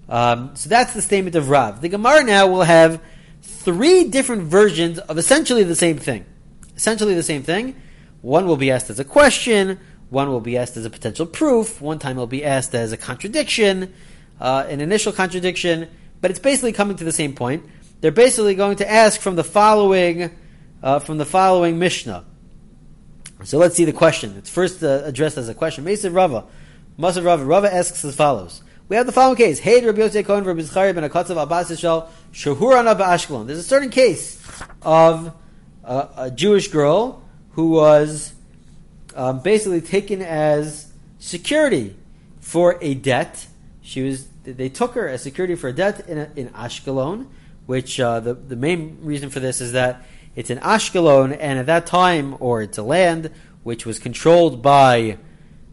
Um, 0.08 0.56
so 0.56 0.70
that's 0.70 0.94
the 0.94 1.02
statement 1.02 1.36
of 1.36 1.50
Rav. 1.50 1.82
The 1.82 1.90
Gemara 1.90 2.24
now 2.24 2.46
will 2.46 2.62
have 2.62 3.02
three 3.42 4.04
different 4.04 4.44
versions 4.44 4.98
of 4.98 5.18
essentially 5.18 5.62
the 5.62 5.76
same 5.76 5.98
thing. 5.98 6.24
Essentially 6.74 7.14
the 7.14 7.22
same 7.22 7.42
thing. 7.42 7.76
One 8.22 8.46
will 8.46 8.56
be 8.56 8.70
asked 8.70 8.88
as 8.88 8.98
a 8.98 9.04
question, 9.04 9.78
one 10.10 10.30
will 10.30 10.40
be 10.40 10.56
asked 10.56 10.76
as 10.76 10.84
a 10.84 10.90
potential 10.90 11.26
proof, 11.26 11.80
one 11.80 11.98
time 11.98 12.16
will 12.16 12.26
be 12.26 12.44
asked 12.44 12.74
as 12.74 12.92
a 12.92 12.96
contradiction, 12.96 13.92
uh, 14.40 14.66
an 14.68 14.80
initial 14.80 15.12
contradiction, 15.12 15.88
but 16.20 16.30
it's 16.30 16.40
basically 16.40 16.72
coming 16.72 16.96
to 16.96 17.04
the 17.04 17.12
same 17.12 17.34
point. 17.34 17.64
They're 18.00 18.10
basically 18.10 18.54
going 18.54 18.76
to 18.76 18.90
ask 18.90 19.20
from 19.20 19.36
the 19.36 19.44
following, 19.44 20.30
uh, 20.82 21.00
from 21.00 21.18
the 21.18 21.26
following 21.26 21.78
Mishnah. 21.78 22.24
So 23.44 23.58
let's 23.58 23.76
see 23.76 23.84
the 23.84 23.92
question. 23.92 24.34
It's 24.36 24.50
first 24.50 24.82
uh, 24.82 25.02
addressed 25.04 25.36
as 25.38 25.48
a 25.48 25.54
question. 25.54 25.84
Mesa 25.84 26.10
Rava, 26.10 26.44
Masav 26.98 27.24
Rava, 27.24 27.44
Rava 27.44 27.72
asks 27.72 28.04
as 28.04 28.16
follows. 28.16 28.62
We 28.88 28.96
have 28.96 29.06
the 29.06 29.12
following 29.12 29.36
case. 29.36 29.58
Hey, 29.58 29.84
Rabbi 29.84 29.98
Yosef 29.98 30.26
Cohen, 30.26 30.44
Rabbi 30.44 30.62
Zachariah 30.62 30.94
ben 30.94 31.08
Akatzav 31.08 31.40
Abbas 31.40 31.70
Yishal, 31.70 32.08
Shahurana 32.32 32.98
Ashkelon. 32.98 33.46
There's 33.46 33.58
a 33.58 33.62
certain 33.62 33.90
case 33.90 34.42
of 34.82 35.34
a, 35.84 36.08
a 36.16 36.30
Jewish 36.30 36.68
girl 36.68 37.22
who 37.50 37.70
was 37.70 38.32
um, 39.14 39.40
basically 39.40 39.82
taken 39.82 40.22
as 40.22 40.90
security 41.18 41.96
for 42.40 42.78
a 42.80 42.94
debt. 42.94 43.46
She 43.88 44.02
was 44.02 44.28
they 44.44 44.68
took 44.68 44.92
her 44.92 45.08
as 45.08 45.22
security 45.22 45.54
for 45.54 45.68
a 45.68 45.72
debt 45.72 46.06
in, 46.10 46.18
in 46.36 46.50
Ashkelon, 46.50 47.26
which 47.64 47.98
uh, 47.98 48.20
the 48.20 48.34
the 48.34 48.54
main 48.54 48.98
reason 49.00 49.30
for 49.30 49.40
this 49.40 49.62
is 49.62 49.72
that 49.72 50.04
it's 50.36 50.50
in 50.50 50.58
Ashkelon, 50.58 51.34
and 51.40 51.58
at 51.58 51.64
that 51.64 51.86
time, 51.86 52.36
or 52.38 52.60
it's 52.60 52.76
a 52.76 52.82
land 52.82 53.30
which 53.62 53.86
was 53.86 53.98
controlled 53.98 54.60
by 54.60 55.16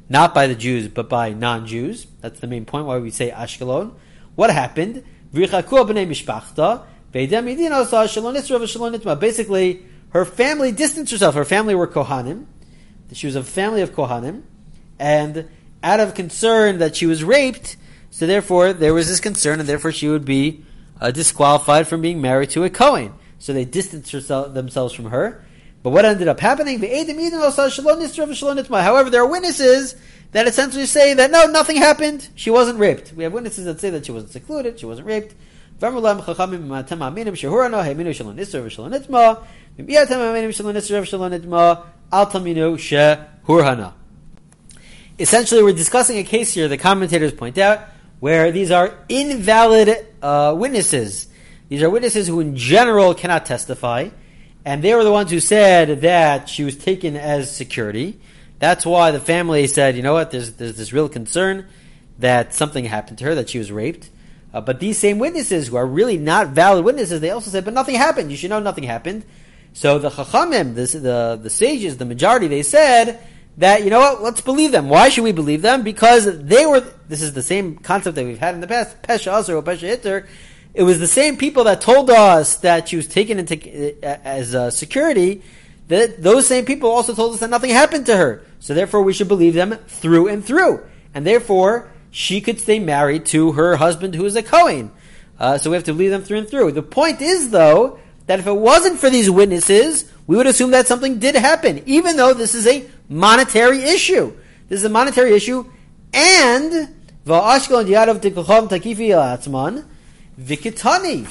not 0.08 0.34
by 0.34 0.48
the 0.48 0.56
Jews, 0.56 0.88
but 0.88 1.10
by 1.10 1.34
non-Jews. 1.34 2.08
That's 2.22 2.40
the 2.40 2.48
main 2.48 2.64
point 2.64 2.86
why 2.86 3.00
we 3.00 3.12
say 3.12 3.32
Ashkelon. 3.32 3.96
What 4.36 4.50
happened? 4.50 5.04
Basically, 9.20 9.86
her 10.12 10.26
family 10.26 10.72
distanced 10.72 11.12
herself. 11.12 11.36
Her 11.36 11.46
family 11.46 11.76
were 11.76 11.88
Kohanim. 11.88 12.46
She 13.12 13.28
was 13.28 13.36
a 13.36 13.44
family 13.44 13.82
of 13.82 13.92
Kohanim. 13.92 14.44
And 15.00 15.50
out 15.84 16.00
of 16.00 16.14
concern 16.14 16.78
that 16.78 16.96
she 16.96 17.06
was 17.06 17.22
raped, 17.22 17.76
so 18.16 18.26
therefore 18.26 18.72
there 18.72 18.94
was 18.94 19.10
this 19.10 19.20
concern, 19.20 19.60
and 19.60 19.68
therefore 19.68 19.92
she 19.92 20.08
would 20.08 20.24
be 20.24 20.64
uh, 21.02 21.12
disqualified 21.12 21.86
from 21.86 22.00
being 22.00 22.22
married 22.22 22.50
to 22.52 22.64
a 22.64 22.70
Kohen. 22.70 23.14
So 23.40 23.52
they 23.52 23.66
distanced 23.66 24.14
herself, 24.14 24.54
themselves 24.54 24.94
from 24.94 25.08
her. 25.08 25.44
But 25.84 25.90
what 25.90 26.06
ended 26.06 26.30
up 26.30 26.40
happening? 26.40 26.80
However, 26.80 27.10
there 29.10 29.22
are 29.22 29.28
witnesses 29.28 29.96
that 30.32 30.48
essentially 30.48 30.86
say 30.86 31.14
that 31.14 31.30
no, 31.30 31.48
nothing 31.48 31.76
happened. 31.76 32.30
She 32.36 32.50
wasn't 32.50 32.80
raped. 32.80 33.12
We 33.12 33.26
have 33.26 33.34
witnesses 33.34 33.66
that 33.66 33.82
say 33.82 33.90
that 33.90 34.06
she 34.06 34.14
wasn't 34.14 34.32
secluded, 34.32 34.80
she 34.80 34.86
wasn't 34.86 35.08
raped. 35.08 35.36
Essentially, 45.20 45.64
we're 45.64 45.74
discussing 45.74 46.18
a 46.18 46.24
case 46.24 46.54
here, 46.54 46.70
the 46.70 46.78
commentators 46.78 47.34
point 47.34 47.58
out, 47.58 47.90
where 48.20 48.52
these 48.52 48.72
are 48.72 48.98
invalid 49.10 50.06
uh, 50.22 50.56
witnesses. 50.58 51.28
These 51.70 51.84
are 51.84 51.90
witnesses 51.90 52.28
who, 52.28 52.40
in 52.40 52.56
general, 52.56 53.14
cannot 53.14 53.46
testify. 53.46 54.10
And 54.64 54.84
they 54.84 54.96
were 54.96 55.04
the 55.04 55.12
ones 55.12 55.32
who 55.32 55.40
said 55.40 56.02
that 56.02 56.50
she 56.50 56.64
was 56.64 56.76
taken 56.76 57.16
as 57.16 57.56
security. 57.56 58.20
That's 58.60 58.86
why 58.86 59.12
the 59.12 59.20
family 59.20 59.68
said, 59.68 59.96
you 59.96 60.02
know 60.02 60.14
what, 60.14 60.32
there's, 60.32 60.54
there's 60.54 60.78
this 60.78 60.94
real 60.94 61.10
concern 61.10 61.68
that 62.20 62.54
something 62.54 62.86
happened 62.86 63.18
to 63.20 63.26
her, 63.26 63.36
that 63.36 63.50
she 63.50 63.60
was 63.60 63.72
raped. 63.72 64.10
Uh, 64.54 64.62
but 64.62 64.80
these 64.80 64.98
same 64.98 65.20
witnesses, 65.20 65.68
who 65.68 65.76
are 65.76 65.86
really 65.86 66.18
not 66.18 66.48
valid 66.48 66.86
witnesses, 66.86 67.20
they 67.20 67.30
also 67.30 67.52
said, 67.52 67.66
but 67.66 67.74
nothing 67.74 67.96
happened. 67.96 68.32
You 68.32 68.38
should 68.38 68.50
know 68.50 68.60
nothing 68.60 68.86
happened. 68.86 69.26
So 69.74 70.00
the 70.00 70.10
Chachamim, 70.10 70.74
the, 70.76 70.98
the, 70.98 71.40
the 71.44 71.50
sages, 71.50 71.98
the 71.98 72.06
majority, 72.06 72.48
they 72.48 72.64
said 72.64 73.20
that, 73.58 73.84
you 73.84 73.90
know 73.90 74.00
what, 74.00 74.22
let's 74.22 74.42
believe 74.42 74.72
them. 74.72 74.90
Why 74.90 75.10
should 75.10 75.24
we 75.24 75.32
believe 75.32 75.62
them? 75.62 75.84
Because 75.84 76.26
they 76.44 76.66
were, 76.66 76.82
this 77.08 77.22
is 77.22 77.34
the 77.34 77.42
same 77.42 77.78
concept 77.78 78.16
that 78.16 78.26
we've 78.26 78.40
had 78.40 78.56
in 78.56 78.62
the 78.62 78.68
past, 78.68 79.02
Pesha 79.02 79.32
Asr 79.32 79.56
or 79.56 79.64
Pesha 79.64 79.82
Hitter, 79.82 80.28
it 80.76 80.84
was 80.84 81.00
the 81.00 81.08
same 81.08 81.38
people 81.38 81.64
that 81.64 81.80
told 81.80 82.10
us 82.10 82.58
that 82.58 82.90
she 82.90 82.98
was 82.98 83.08
taken 83.08 83.40
into 83.40 84.04
as 84.04 84.54
uh, 84.54 84.70
security. 84.70 85.42
That 85.88 86.22
those 86.22 86.48
same 86.48 86.66
people 86.66 86.90
also 86.90 87.16
told 87.16 87.34
us 87.34 87.40
that 87.40 87.50
nothing 87.50 87.70
happened 87.70 88.08
to 88.08 88.18
her. 88.18 88.44
So 88.60 88.74
therefore, 88.74 89.02
we 89.02 89.14
should 89.14 89.30
believe 89.30 89.54
them 89.54 89.78
through 89.88 90.28
and 90.28 90.44
through, 90.44 90.86
and 91.14 91.26
therefore 91.26 91.92
she 92.12 92.42
could 92.42 92.60
stay 92.60 92.80
married 92.80 93.26
to 93.28 93.54
her 93.54 93.78
husband, 93.78 94.16
who 94.16 94.26
is 94.26 94.36
a 94.36 94.44
Kohen. 94.44 94.92
Uh, 95.40 95.58
so 95.58 95.70
we 95.70 95.76
have 95.76 95.84
to 95.86 95.94
believe 95.94 96.12
them 96.12 96.24
through 96.24 96.40
and 96.40 96.50
through. 96.50 96.72
The 96.72 96.82
point 96.82 97.22
is, 97.22 97.52
though, 97.52 98.00
that 98.26 98.40
if 98.40 98.48
it 98.48 98.54
wasn't 98.54 99.00
for 99.00 99.10
these 99.10 99.30
witnesses, 99.30 100.12
we 100.28 100.36
would 100.36 100.48
assume 100.48 100.72
that 100.72 100.88
something 100.88 101.20
did 101.20 101.36
happen, 101.36 101.84
even 101.86 102.18
though 102.18 102.34
this 102.34 102.56
is 102.56 102.68
a 102.68 102.86
monetary 103.10 103.82
issue. 103.82 104.34
This 104.68 104.80
is 104.80 104.86
a 104.86 104.90
monetary 104.90 105.34
issue, 105.34 105.66
and 106.14 106.94
Vikitani. 110.40 111.26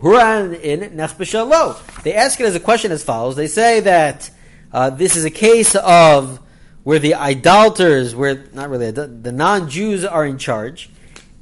Huran 0.00 0.60
in 0.60 0.80
Nechbeshalo. 0.96 2.02
They 2.02 2.14
ask 2.14 2.38
it 2.40 2.44
as 2.44 2.54
a 2.54 2.60
question 2.60 2.92
as 2.92 3.02
follows. 3.02 3.36
They 3.36 3.46
say 3.46 3.80
that 3.80 4.30
uh, 4.72 4.90
this 4.90 5.16
is 5.16 5.24
a 5.24 5.30
case 5.30 5.74
of 5.76 6.40
where 6.82 6.98
the 6.98 7.14
idolaters, 7.14 8.14
where 8.14 8.44
not 8.52 8.68
really 8.68 8.90
the 8.90 9.32
non-Jews 9.32 10.04
are 10.04 10.26
in 10.26 10.36
charge, 10.36 10.90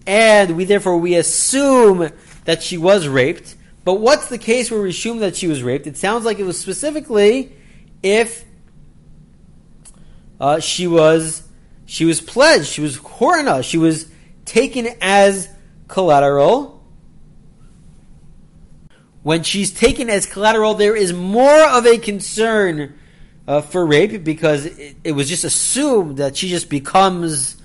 and 0.07 0.57
we 0.57 0.65
therefore 0.65 0.97
we 0.99 1.17
assume 1.17 2.11
that 2.45 2.63
she 2.63 2.79
was 2.79 3.09
raped. 3.09 3.57
But 3.85 3.95
what's 3.95 4.29
the 4.29 4.39
case 4.39 4.71
where 4.71 4.81
we 4.81 4.91
assume 4.91 5.19
that 5.19 5.35
she 5.35 5.49
was 5.49 5.63
raped? 5.63 5.89
It 5.89 5.97
sounds 5.97 6.25
like 6.25 6.39
it 6.39 6.45
was 6.45 6.59
specifically 6.59 7.53
if 8.03 8.45
uh, 10.41 10.61
she 10.61 10.87
was 10.87 11.43
she 11.87 12.05
was 12.05 12.21
pledged, 12.21 12.67
she 12.67 12.81
was 12.81 12.99
horna, 12.99 13.63
she 13.63 13.79
was 13.79 14.11
taken 14.45 14.89
as 15.01 15.49
collateral. 15.89 16.81
When 19.23 19.43
she's 19.45 19.71
taken 19.71 20.11
as 20.11 20.27
collateral, 20.27 20.75
there 20.75 20.97
is 20.97 21.13
more 21.13 21.63
of 21.69 21.87
a 21.87 21.99
concern 21.99 22.99
uh, 23.47 23.61
for 23.61 23.87
rape 23.87 24.25
because 24.25 24.67
it, 24.67 24.97
it, 25.05 25.13
was 25.13 25.29
just 25.29 25.45
assumed 25.45 26.17
that 26.17 26.37
she 26.37 26.49
just 26.49 26.69
becomes 26.69 27.57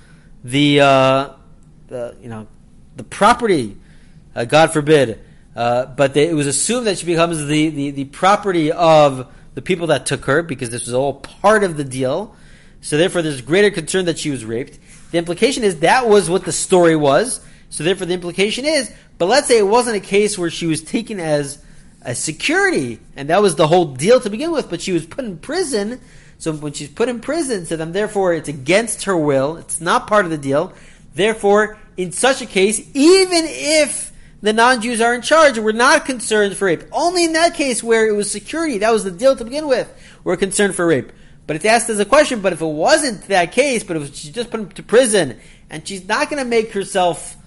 the, 0.44 0.82
uh, 0.82 1.30
the 1.88 2.16
you 2.22 2.30
know 2.30 2.48
the 2.96 3.04
property. 3.04 3.78
Uh, 4.36 4.46
God 4.46 4.72
forbid. 4.72 5.24
Uh, 5.56 5.88
but 5.88 6.14
they, 6.14 6.30
it 6.30 6.36
was 6.36 6.46
assumed 6.46 6.86
that 6.86 7.00
she 7.00 7.06
becomes 7.08 7.44
the, 7.48 7.70
the, 7.70 7.90
the 7.90 8.06
property 8.06 8.72
of 8.72 9.28
the 9.56 9.62
people 9.62 9.88
that 9.88 10.06
took 10.06 10.26
her 10.26 10.44
because 10.44 10.70
this 10.70 10.86
was 10.86 10.94
all 10.94 11.14
part 11.16 11.64
of 11.64 11.78
the 11.78 11.84
deal. 11.84 12.36
So 12.82 12.98
therefore, 12.98 13.22
there's 13.22 13.42
greater 13.42 13.72
concern 13.72 14.06
that 14.06 14.20
she 14.20 14.30
was 14.30 14.46
raped. 14.46 14.80
The 15.12 15.18
implication 15.18 15.64
is 15.64 15.80
that 15.80 16.08
was 16.08 16.30
what 16.30 16.46
the 16.46 16.52
story 16.52 16.96
was. 16.96 17.42
So 17.70 17.84
therefore, 17.84 18.08
the 18.08 18.14
implication 18.14 18.66
is, 18.66 18.94
but 19.18 19.26
let's 19.26 19.48
say 19.48 19.58
it 19.58 19.68
wasn't 19.68 19.98
a 19.98 20.02
case 20.02 20.38
where 20.38 20.50
she 20.50 20.68
was 20.68 20.82
taken 20.82 21.20
as 21.20 21.64
a 22.02 22.16
security, 22.16 23.00
and 23.16 23.30
that 23.30 23.42
was 23.42 23.56
the 23.56 23.68
whole 23.68 23.86
deal 23.94 24.22
to 24.22 24.30
begin 24.30 24.52
with, 24.52 24.70
but 24.70 24.82
she 24.82 24.94
was 24.94 25.06
put 25.06 25.26
in 25.26 25.38
prison. 25.38 26.00
So 26.38 26.54
when 26.54 26.74
she's 26.74 26.90
put 26.90 27.10
in 27.10 27.20
prison, 27.20 27.66
so 27.66 27.76
then 27.76 27.92
therefore 27.92 28.34
it's 28.34 28.48
against 28.48 29.04
her 29.04 29.18
will. 29.18 29.58
It's 29.58 29.82
not 29.82 30.08
part 30.08 30.26
of 30.26 30.32
the 30.32 30.38
deal. 30.38 30.74
Therefore, 31.16 31.78
in 31.98 32.12
such 32.12 32.42
a 32.42 32.46
case, 32.46 32.80
even 32.94 33.44
if 33.46 34.14
the 34.42 34.54
non-Jews 34.54 35.02
are 35.02 35.16
in 35.16 35.22
charge, 35.22 35.58
we're 35.58 35.72
not 35.72 36.06
concerned 36.06 36.56
for 36.56 36.66
rape. 36.66 36.84
Only 36.92 37.24
in 37.24 37.34
that 37.34 37.56
case 37.56 37.84
where 37.84 38.08
it 38.08 38.14
was 38.14 38.32
security, 38.32 38.78
that 38.78 38.94
was 38.94 39.04
the 39.04 39.12
deal 39.12 39.36
to 39.36 39.44
begin 39.44 39.68
with, 39.68 39.92
we're 40.24 40.38
concerned 40.38 40.76
for 40.76 40.86
rape. 40.86 41.12
But 41.48 41.56
it's 41.56 41.66
asked 41.66 41.90
as 41.90 42.00
a 42.00 42.06
question, 42.06 42.42
but 42.42 42.54
if 42.54 42.62
it 42.62 42.66
wasn't 42.66 43.24
that 43.30 43.54
case, 43.54 43.84
but 43.84 43.98
if 43.98 44.14
she's 44.14 44.32
just 44.32 44.52
put 44.52 44.60
him 44.60 44.70
to 44.70 44.84
prison, 44.84 45.40
and 45.70 45.88
she's 45.88 46.08
not 46.08 46.30
going 46.30 46.44
to 46.44 46.48
make 46.48 46.74
herself 46.74 47.38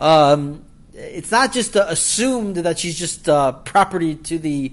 um, 0.00 0.64
it's 0.94 1.30
not 1.30 1.52
just 1.52 1.76
uh, 1.76 1.86
assumed 1.88 2.56
that 2.56 2.78
she's 2.78 2.98
just 2.98 3.28
uh, 3.28 3.52
property 3.52 4.14
to 4.14 4.38
the 4.38 4.72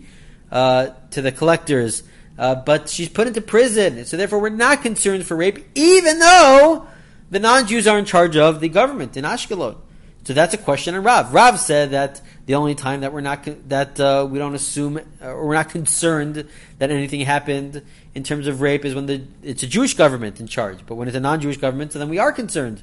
uh, 0.52 0.88
to 1.12 1.22
the 1.22 1.32
collectors, 1.32 2.04
uh, 2.38 2.56
but 2.56 2.90
she's 2.90 3.10
put 3.10 3.28
into 3.28 3.42
prison. 3.42 4.06
So 4.06 4.18
therefore, 4.18 4.40
we're 4.40 4.50
not 4.50 4.82
concerned 4.82 5.26
for 5.26 5.36
rape, 5.36 5.66
even 5.76 6.20
though 6.20 6.88
the 7.30 7.40
non-Jews 7.40 7.88
are 7.88 8.00
in 8.00 8.06
charge 8.06 8.38
of 8.38 8.62
the 8.62 8.70
government 8.70 9.18
in 9.18 9.26
Ashkelon. 9.26 9.78
So 10.24 10.34
that's 10.34 10.54
a 10.54 10.58
question 10.58 10.96
on 10.96 11.04
Rav. 11.04 11.34
Rav 11.34 11.60
said 11.60 11.92
that 11.92 12.22
the 12.48 12.56
only 12.56 12.76
time 12.76 13.02
that 13.02 13.12
we're 13.12 13.22
not 13.22 13.48
that 13.68 14.00
uh, 14.00 14.26
we 14.30 14.40
don't 14.40 14.56
assume 14.56 15.00
or 15.22 15.48
we're 15.48 15.54
not 15.54 15.70
concerned 15.70 16.48
that 16.80 16.90
anything 16.90 17.20
happened 17.20 17.84
in 18.16 18.24
terms 18.24 18.48
of 18.48 18.62
rape 18.62 18.86
is 18.86 18.96
when 18.96 19.06
the 19.06 19.22
it's 19.44 19.64
a 19.64 19.68
Jewish 19.68 19.94
government 19.94 20.40
in 20.40 20.48
charge. 20.48 20.80
But 20.86 20.96
when 20.96 21.10
it's 21.10 21.18
a 21.18 21.20
non-Jewish 21.20 21.58
government, 21.58 21.92
so 21.92 22.00
then 22.00 22.10
we 22.10 22.20
are 22.20 22.32
concerned. 22.32 22.82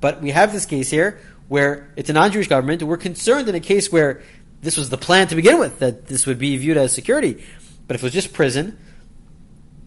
But 0.00 0.20
we 0.20 0.30
have 0.30 0.52
this 0.52 0.66
case 0.66 0.90
here 0.90 1.20
where 1.48 1.90
it's 1.96 2.10
a 2.10 2.12
non-Jewish 2.12 2.48
government, 2.48 2.82
and 2.82 2.88
we're 2.88 2.98
concerned 2.98 3.48
in 3.48 3.54
a 3.54 3.60
case 3.60 3.90
where 3.90 4.22
this 4.60 4.76
was 4.76 4.90
the 4.90 4.98
plan 4.98 5.26
to 5.28 5.34
begin 5.34 5.58
with, 5.58 5.78
that 5.78 6.06
this 6.06 6.26
would 6.26 6.38
be 6.38 6.54
viewed 6.58 6.76
as 6.76 6.92
security. 6.92 7.42
But 7.86 7.94
if 7.94 8.02
it 8.02 8.06
was 8.06 8.12
just 8.12 8.34
prison, 8.34 8.78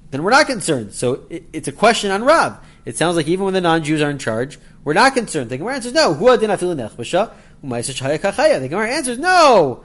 then 0.10 0.24
we're 0.24 0.32
not 0.32 0.48
concerned. 0.48 0.96
So 0.96 1.26
it, 1.30 1.44
it's 1.54 1.68
a 1.68 1.72
question 1.72 2.10
on 2.10 2.24
Rav. 2.24 2.58
It 2.86 2.98
sounds 2.98 3.16
like 3.16 3.28
even 3.28 3.46
when 3.46 3.54
the 3.54 3.62
non-Jews 3.62 4.02
are 4.02 4.10
in 4.10 4.18
charge, 4.18 4.58
we're 4.84 4.94
not 4.94 5.14
concerned. 5.14 5.52
The 5.52 5.58
Gemara 5.58 5.76
answers 5.76 5.94
no. 5.94 6.12
The 8.60 8.68
Gemara 8.70 8.92
answers 8.92 9.20
no. 9.20 9.84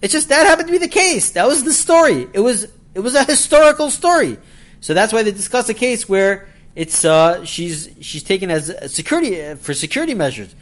It's 0.00 0.12
just 0.12 0.28
that 0.28 0.46
happened 0.46 0.68
to 0.68 0.72
be 0.72 0.78
the 0.78 0.88
case. 0.88 1.32
That 1.32 1.46
was 1.46 1.64
the 1.64 1.72
story. 1.72 2.28
It 2.32 2.40
was 2.40 2.68
it 2.94 3.00
was 3.00 3.14
a 3.14 3.24
historical 3.24 3.90
story. 3.90 4.38
So 4.80 4.94
that's 4.94 5.12
why 5.12 5.22
they 5.22 5.32
discuss 5.32 5.68
a 5.68 5.74
case 5.74 6.08
where 6.08 6.48
it's 6.74 7.04
uh, 7.04 7.44
she's 7.44 7.90
she's 8.00 8.22
taken 8.22 8.50
as 8.50 8.92
security 8.92 9.54
for 9.56 9.74
security 9.74 10.14
measures, 10.14 10.54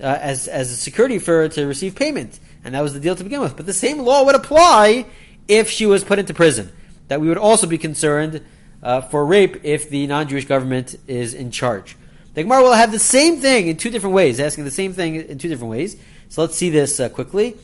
uh, 0.00 0.18
as 0.20 0.48
as 0.48 0.70
a 0.70 0.76
security 0.76 1.18
for 1.18 1.48
to 1.48 1.66
receive 1.66 1.94
payment, 1.94 2.40
and 2.64 2.74
that 2.74 2.82
was 2.82 2.94
the 2.94 3.00
deal 3.00 3.14
to 3.14 3.22
begin 3.22 3.40
with. 3.40 3.56
But 3.56 3.66
the 3.66 3.72
same 3.72 4.00
law 4.00 4.24
would 4.24 4.34
apply 4.34 5.06
if 5.48 5.70
she 5.70 5.86
was 5.86 6.02
put 6.02 6.18
into 6.18 6.34
prison. 6.34 6.72
That 7.08 7.20
we 7.20 7.28
would 7.28 7.38
also 7.38 7.66
be 7.66 7.78
concerned 7.78 8.44
uh, 8.82 9.02
for 9.02 9.24
rape 9.24 9.64
if 9.64 9.88
the 9.88 10.06
non-Jewish 10.06 10.46
government 10.46 10.96
is 11.06 11.34
in 11.34 11.50
charge. 11.50 11.96
The 12.34 12.42
Gemara 12.44 12.62
will 12.62 12.72
have 12.72 12.92
the 12.92 12.98
same 12.98 13.38
thing 13.38 13.68
in 13.68 13.76
two 13.76 13.90
different 13.90 14.14
ways, 14.14 14.40
asking 14.40 14.64
the 14.64 14.70
same 14.70 14.94
thing 14.94 15.16
in 15.16 15.38
two 15.38 15.48
different 15.48 15.70
ways. 15.70 15.96
So 16.28 16.40
let's 16.40 16.56
see 16.56 16.70
this 16.70 16.98
uh, 16.98 17.10
quickly. 17.10 17.56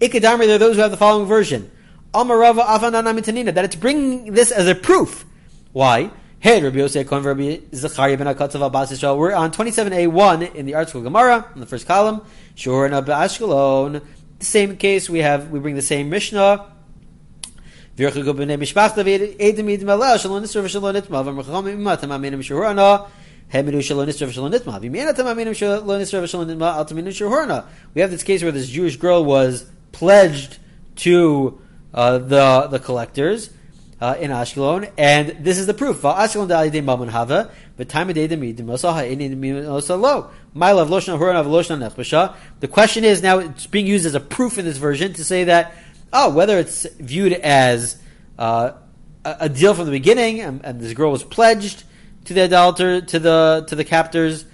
Ikadamri, 0.00 0.46
there 0.46 0.56
are 0.56 0.58
those 0.58 0.76
who 0.76 0.82
have 0.82 0.90
the 0.90 0.96
following 0.96 1.26
version. 1.26 1.70
Amarava 2.14 2.64
afanana 2.64 3.54
that 3.54 3.64
it's 3.64 3.76
bringing 3.76 4.32
this 4.32 4.50
as 4.50 4.66
a 4.66 4.74
proof. 4.74 5.26
Why? 5.72 6.10
Hey, 6.38 6.62
Rabbi 6.62 6.78
Yosef 6.78 7.06
Kon 7.06 7.22
Rabbi 7.22 7.58
Zachariah 7.74 8.16
ben 8.16 8.26
Akatzav 8.26 8.64
Abbas 8.64 8.92
Yisrael. 8.92 9.16
We're 9.18 9.34
on 9.34 9.50
27a1 9.50 10.54
in 10.54 10.66
the 10.66 10.72
ArtScroll 10.72 11.02
Gemara, 11.02 11.48
in 11.54 11.60
the 11.60 11.66
first 11.66 11.86
column. 11.86 12.22
Shur 12.54 12.86
and 12.86 12.94
Ashkelon. 12.94 14.02
The 14.38 14.44
same 14.44 14.76
case, 14.76 15.10
we 15.10 15.20
have, 15.20 15.50
we 15.50 15.58
bring 15.58 15.74
the 15.74 15.82
same 15.82 16.08
Mishnah. 16.10 16.66
Vircha 17.96 18.24
go 18.24 18.34
b'nei 18.34 18.58
mishpachta 18.58 19.04
v'edim 19.04 19.66
yidim 19.66 19.84
aleh 19.84 20.20
shalom 20.20 20.42
nisra 20.42 20.68
shalom 20.68 20.94
nitma 20.94 21.24
v'shalom 21.24 21.64
nitma 21.64 21.96
altaminu 21.96 22.38
shurana 22.38 23.08
We 23.54 23.60
have 28.00 28.10
this 28.10 28.22
case 28.24 28.42
where 28.42 28.50
this 28.50 28.68
Jewish 28.68 28.96
girl 28.96 29.24
was 29.24 29.64
pledged 29.92 30.58
to 30.96 31.60
uh, 31.94 32.18
the 32.18 32.66
the 32.68 32.80
collectors 32.80 33.50
uh, 34.00 34.16
in 34.18 34.32
Ashkelon, 34.32 34.90
and 34.98 35.36
this 35.38 35.58
is 35.58 35.68
the 35.68 35.74
proof. 35.74 36.02
My. 36.02 36.26
The 42.58 42.68
question 42.68 43.04
is 43.04 43.22
now 43.22 43.38
it's 43.38 43.66
being 43.66 43.86
used 43.86 44.06
as 44.06 44.16
a 44.16 44.20
proof 44.20 44.58
in 44.58 44.64
this 44.64 44.78
version 44.78 45.12
to 45.12 45.24
say 45.24 45.44
that 45.44 45.74
oh 46.12 46.34
whether 46.34 46.58
it's 46.58 46.86
viewed 46.98 47.34
as 47.34 48.02
uh, 48.36 48.72
a, 49.24 49.36
a, 49.42 49.48
deal 49.48 49.74
from 49.74 49.84
the 49.84 49.92
beginning, 49.92 50.40
and, 50.40 50.64
and, 50.64 50.80
this 50.80 50.92
girl 50.92 51.12
was 51.12 51.22
pledged 51.22 51.84
to 52.24 52.34
the 52.34 52.42
idolater 52.42 53.00
to 53.00 53.18
the 53.18 53.64
to 53.68 53.74
the 53.74 53.84
captors, 53.84 54.44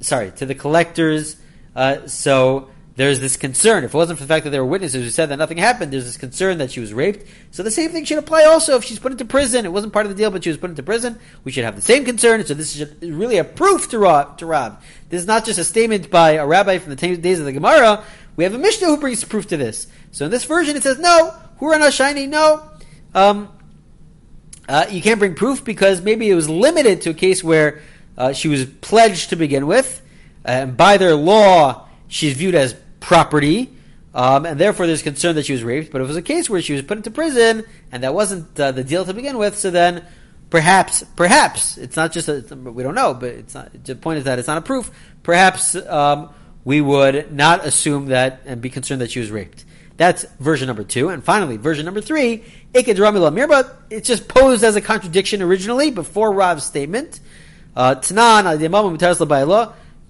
sorry 0.00 0.30
to 0.32 0.46
the 0.46 0.54
collectors. 0.54 1.36
Uh, 1.74 2.06
so 2.06 2.70
there's 2.96 3.20
this 3.20 3.36
concern. 3.36 3.84
If 3.84 3.94
it 3.94 3.96
wasn't 3.96 4.18
for 4.18 4.24
the 4.24 4.28
fact 4.28 4.44
that 4.44 4.50
there 4.50 4.64
were 4.64 4.70
witnesses 4.70 5.04
who 5.04 5.10
said 5.10 5.28
that 5.28 5.36
nothing 5.36 5.58
happened, 5.58 5.92
there's 5.92 6.06
this 6.06 6.16
concern 6.16 6.58
that 6.58 6.70
she 6.70 6.80
was 6.80 6.94
raped. 6.94 7.26
So 7.50 7.62
the 7.62 7.70
same 7.70 7.90
thing 7.90 8.06
should 8.06 8.16
apply 8.16 8.44
also 8.44 8.76
if 8.76 8.84
she's 8.84 8.98
put 8.98 9.12
into 9.12 9.26
prison. 9.26 9.66
It 9.66 9.72
wasn't 9.72 9.92
part 9.92 10.06
of 10.06 10.10
the 10.10 10.16
deal, 10.16 10.30
but 10.30 10.42
she 10.42 10.48
was 10.48 10.56
put 10.56 10.70
into 10.70 10.82
prison. 10.82 11.18
We 11.44 11.52
should 11.52 11.64
have 11.64 11.76
the 11.76 11.82
same 11.82 12.06
concern. 12.06 12.44
So 12.46 12.54
this 12.54 12.74
is 12.74 12.90
really 13.02 13.36
a 13.36 13.44
proof 13.44 13.90
to 13.90 13.98
Rav. 13.98 14.38
To 14.38 14.46
Rav. 14.46 14.82
This 15.10 15.20
is 15.20 15.26
not 15.26 15.44
just 15.44 15.58
a 15.58 15.64
statement 15.64 16.10
by 16.10 16.32
a 16.32 16.46
rabbi 16.46 16.78
from 16.78 16.94
the 16.94 17.16
days 17.16 17.38
of 17.38 17.44
the 17.44 17.52
Gemara. 17.52 18.02
We 18.36 18.44
have 18.44 18.54
a 18.54 18.58
Mishnah 18.58 18.86
who 18.86 18.96
brings 18.96 19.22
proof 19.24 19.46
to 19.48 19.58
this. 19.58 19.88
So 20.10 20.24
in 20.24 20.30
this 20.30 20.44
version, 20.44 20.74
it 20.76 20.82
says 20.82 20.98
no. 20.98 21.34
Hurana 21.58 21.90
shiny, 21.90 22.26
no. 22.26 22.62
Um, 23.14 23.50
uh, 24.68 24.86
you 24.90 25.00
can't 25.00 25.18
bring 25.18 25.34
proof 25.34 25.64
because 25.64 26.02
maybe 26.02 26.28
it 26.28 26.34
was 26.34 26.48
limited 26.48 27.02
to 27.02 27.10
a 27.10 27.14
case 27.14 27.44
where 27.44 27.82
uh, 28.18 28.32
she 28.32 28.48
was 28.48 28.64
pledged 28.64 29.30
to 29.30 29.36
begin 29.36 29.66
with, 29.66 30.02
and 30.44 30.76
by 30.76 30.96
their 30.96 31.14
law, 31.14 31.88
she's 32.08 32.34
viewed 32.34 32.54
as 32.54 32.74
property, 33.00 33.70
um, 34.14 34.46
and 34.46 34.58
therefore 34.58 34.86
there's 34.86 35.02
concern 35.02 35.34
that 35.36 35.46
she 35.46 35.52
was 35.52 35.62
raped. 35.62 35.92
But 35.92 36.00
it 36.00 36.06
was 36.06 36.16
a 36.16 36.22
case 36.22 36.48
where 36.48 36.62
she 36.62 36.72
was 36.72 36.82
put 36.82 36.96
into 36.96 37.10
prison, 37.10 37.64
and 37.92 38.02
that 38.02 38.14
wasn't 38.14 38.58
uh, 38.58 38.72
the 38.72 38.82
deal 38.82 39.04
to 39.04 39.12
begin 39.12 39.38
with. 39.38 39.58
So 39.58 39.70
then, 39.70 40.04
perhaps, 40.50 41.04
perhaps 41.14 41.76
it's 41.76 41.96
not 41.96 42.12
just 42.12 42.28
a, 42.28 42.42
we 42.56 42.82
don't 42.82 42.94
know, 42.94 43.14
but 43.14 43.30
it's 43.30 43.54
not. 43.54 43.84
The 43.84 43.94
point 43.94 44.18
is 44.18 44.24
that 44.24 44.38
it's 44.38 44.48
not 44.48 44.58
a 44.58 44.62
proof. 44.62 44.90
Perhaps 45.22 45.76
um, 45.76 46.30
we 46.64 46.80
would 46.80 47.32
not 47.32 47.64
assume 47.66 48.06
that 48.06 48.40
and 48.46 48.60
be 48.60 48.70
concerned 48.70 49.00
that 49.02 49.10
she 49.10 49.20
was 49.20 49.30
raped. 49.30 49.65
That's 49.96 50.24
version 50.38 50.66
number 50.66 50.84
two. 50.84 51.08
And 51.08 51.24
finally, 51.24 51.56
version 51.56 51.84
number 51.84 52.00
three, 52.00 52.44
Iked 52.74 52.96
Ramila 52.96 53.32
Mirba, 53.32 53.74
it's 53.90 54.06
just 54.06 54.28
posed 54.28 54.62
as 54.62 54.76
a 54.76 54.80
contradiction 54.80 55.42
originally 55.42 55.90
before 55.90 56.32
Rav's 56.32 56.64
statement. 56.64 57.20
Uh, 57.74 57.94
Tanan, 57.94 58.46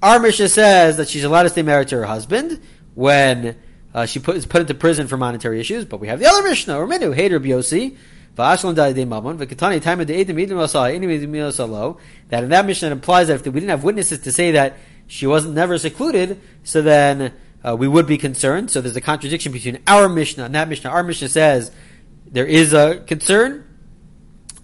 our 0.02 0.18
Mishnah 0.20 0.48
says 0.48 0.96
that 0.98 1.08
she's 1.08 1.24
allowed 1.24 1.44
to 1.44 1.48
stay 1.48 1.62
married 1.62 1.88
to 1.88 1.96
her 1.96 2.04
husband 2.04 2.60
when 2.94 3.56
uh, 3.94 4.06
she 4.06 4.18
put, 4.18 4.36
is 4.36 4.46
put 4.46 4.60
into 4.60 4.74
prison 4.74 5.06
for 5.06 5.16
monetary 5.16 5.60
issues. 5.60 5.84
But 5.84 6.00
we 6.00 6.08
have 6.08 6.18
the 6.18 6.26
other 6.26 6.42
Mishnah, 6.42 6.78
or 6.78 6.86
Minu, 6.86 7.14
Hater 7.14 7.40
Biosi, 7.40 7.96
that 8.36 8.62
in 12.42 12.48
that 12.50 12.66
Mishnah 12.66 12.88
it 12.88 12.92
implies 12.92 13.28
that 13.28 13.34
if 13.34 13.46
we 13.46 13.52
didn't 13.52 13.70
have 13.70 13.82
witnesses 13.82 14.18
to 14.20 14.32
say 14.32 14.50
that 14.52 14.76
she 15.06 15.26
wasn't 15.26 15.54
never 15.54 15.78
secluded, 15.78 16.40
so 16.62 16.82
then 16.82 17.32
uh, 17.66 17.76
we 17.76 17.88
would 17.88 18.06
be 18.06 18.16
concerned. 18.18 18.70
So 18.70 18.80
there's 18.80 18.96
a 18.96 19.00
contradiction 19.00 19.52
between 19.52 19.80
our 19.86 20.08
Mishnah 20.08 20.44
and 20.44 20.54
that 20.54 20.68
Mishnah. 20.68 20.90
Our 20.90 21.02
Mishnah 21.02 21.28
says 21.28 21.72
there 22.26 22.46
is 22.46 22.72
a 22.72 23.00
concern. 23.00 23.64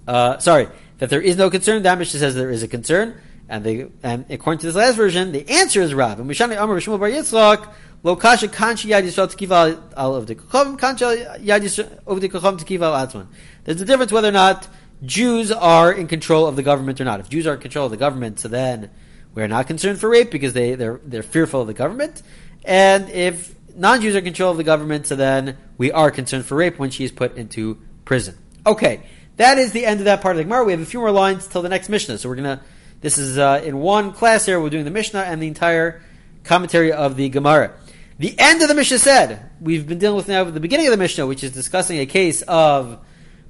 Uh, 0.06 0.38
sorry, 0.38 0.68
that 0.98 1.10
there 1.10 1.20
is 1.20 1.36
no 1.36 1.50
concern. 1.50 1.82
That 1.82 1.98
Mishnah 1.98 2.20
says 2.20 2.34
there 2.34 2.50
is 2.50 2.62
a 2.62 2.68
concern. 2.68 3.20
And 3.48 3.64
they, 3.64 3.86
and 4.02 4.24
according 4.30 4.60
to 4.60 4.66
this 4.66 4.76
last 4.76 4.96
version, 4.96 5.32
the 5.32 5.48
answer 5.50 5.82
is 5.82 5.92
Rav. 5.92 6.20
And 6.20 6.30
Amar 6.30 6.76
Shmuel 6.78 6.98
Bar 6.98 7.10
Yitzchak, 7.10 7.68
Lo 8.04 8.16
kanchi 8.16 8.48
yad 8.48 9.04
yisrael 9.04 9.32
tekiva 9.32 9.92
al 9.96 10.14
of 10.16 10.26
the 10.26 10.34
kochom, 10.34 10.78
kancha 10.78 11.38
yad 11.38 11.60
yisrael 11.60 11.98
of 12.06 12.20
the 12.20 12.28
tekiva 12.28 12.82
al 12.82 13.06
atzman. 13.06 13.26
There's 13.64 13.80
a 13.80 13.84
difference 13.84 14.10
whether 14.10 14.28
or 14.28 14.32
not 14.32 14.68
Jews 15.04 15.52
are 15.52 15.92
in 15.92 16.06
control 16.06 16.46
of 16.46 16.56
the 16.56 16.62
government 16.62 17.00
or 17.00 17.04
not. 17.04 17.20
If 17.20 17.28
Jews 17.28 17.46
are 17.46 17.54
in 17.54 17.60
control 17.60 17.86
of 17.86 17.90
the 17.90 17.96
government, 17.96 18.40
so 18.40 18.48
then 18.48 18.90
we're 19.34 19.48
not 19.48 19.66
concerned 19.66 19.98
for 19.98 20.08
rape 20.08 20.30
because 20.30 20.52
they, 20.52 20.74
they're, 20.74 21.00
they're 21.04 21.22
fearful 21.22 21.60
of 21.60 21.66
the 21.66 21.74
government. 21.74 22.22
And 22.64 23.10
if 23.10 23.54
non-Jews 23.74 24.14
are 24.14 24.18
in 24.18 24.24
control 24.24 24.50
of 24.50 24.56
the 24.56 24.64
government, 24.64 25.06
so 25.06 25.16
then 25.16 25.56
we 25.78 25.90
are 25.92 26.10
concerned 26.10 26.46
for 26.46 26.56
rape 26.56 26.78
when 26.78 26.90
she 26.90 27.04
is 27.04 27.10
put 27.10 27.36
into 27.36 27.80
prison. 28.04 28.36
Okay, 28.66 29.02
that 29.36 29.58
is 29.58 29.72
the 29.72 29.84
end 29.84 30.00
of 30.00 30.04
that 30.04 30.20
part 30.20 30.36
of 30.36 30.38
the 30.38 30.44
Gemara. 30.44 30.64
We 30.64 30.72
have 30.72 30.80
a 30.80 30.86
few 30.86 31.00
more 31.00 31.10
lines 31.10 31.46
till 31.46 31.62
the 31.62 31.68
next 31.68 31.88
Mishnah. 31.88 32.18
So 32.18 32.28
we're 32.28 32.36
gonna, 32.36 32.62
this 33.00 33.18
is 33.18 33.38
uh, 33.38 33.62
in 33.64 33.78
one 33.78 34.12
class 34.12 34.46
here, 34.46 34.60
we're 34.60 34.70
doing 34.70 34.84
the 34.84 34.90
Mishnah 34.90 35.20
and 35.20 35.42
the 35.42 35.48
entire 35.48 36.02
commentary 36.44 36.92
of 36.92 37.16
the 37.16 37.28
Gemara. 37.28 37.72
The 38.18 38.38
end 38.38 38.62
of 38.62 38.68
the 38.68 38.74
Mishnah 38.74 38.98
said, 38.98 39.50
we've 39.60 39.86
been 39.86 39.98
dealing 39.98 40.16
with 40.16 40.28
now 40.28 40.44
the 40.44 40.60
beginning 40.60 40.86
of 40.86 40.92
the 40.92 40.98
Mishnah, 40.98 41.26
which 41.26 41.42
is 41.42 41.52
discussing 41.52 41.98
a 41.98 42.06
case 42.06 42.42
of 42.42 42.98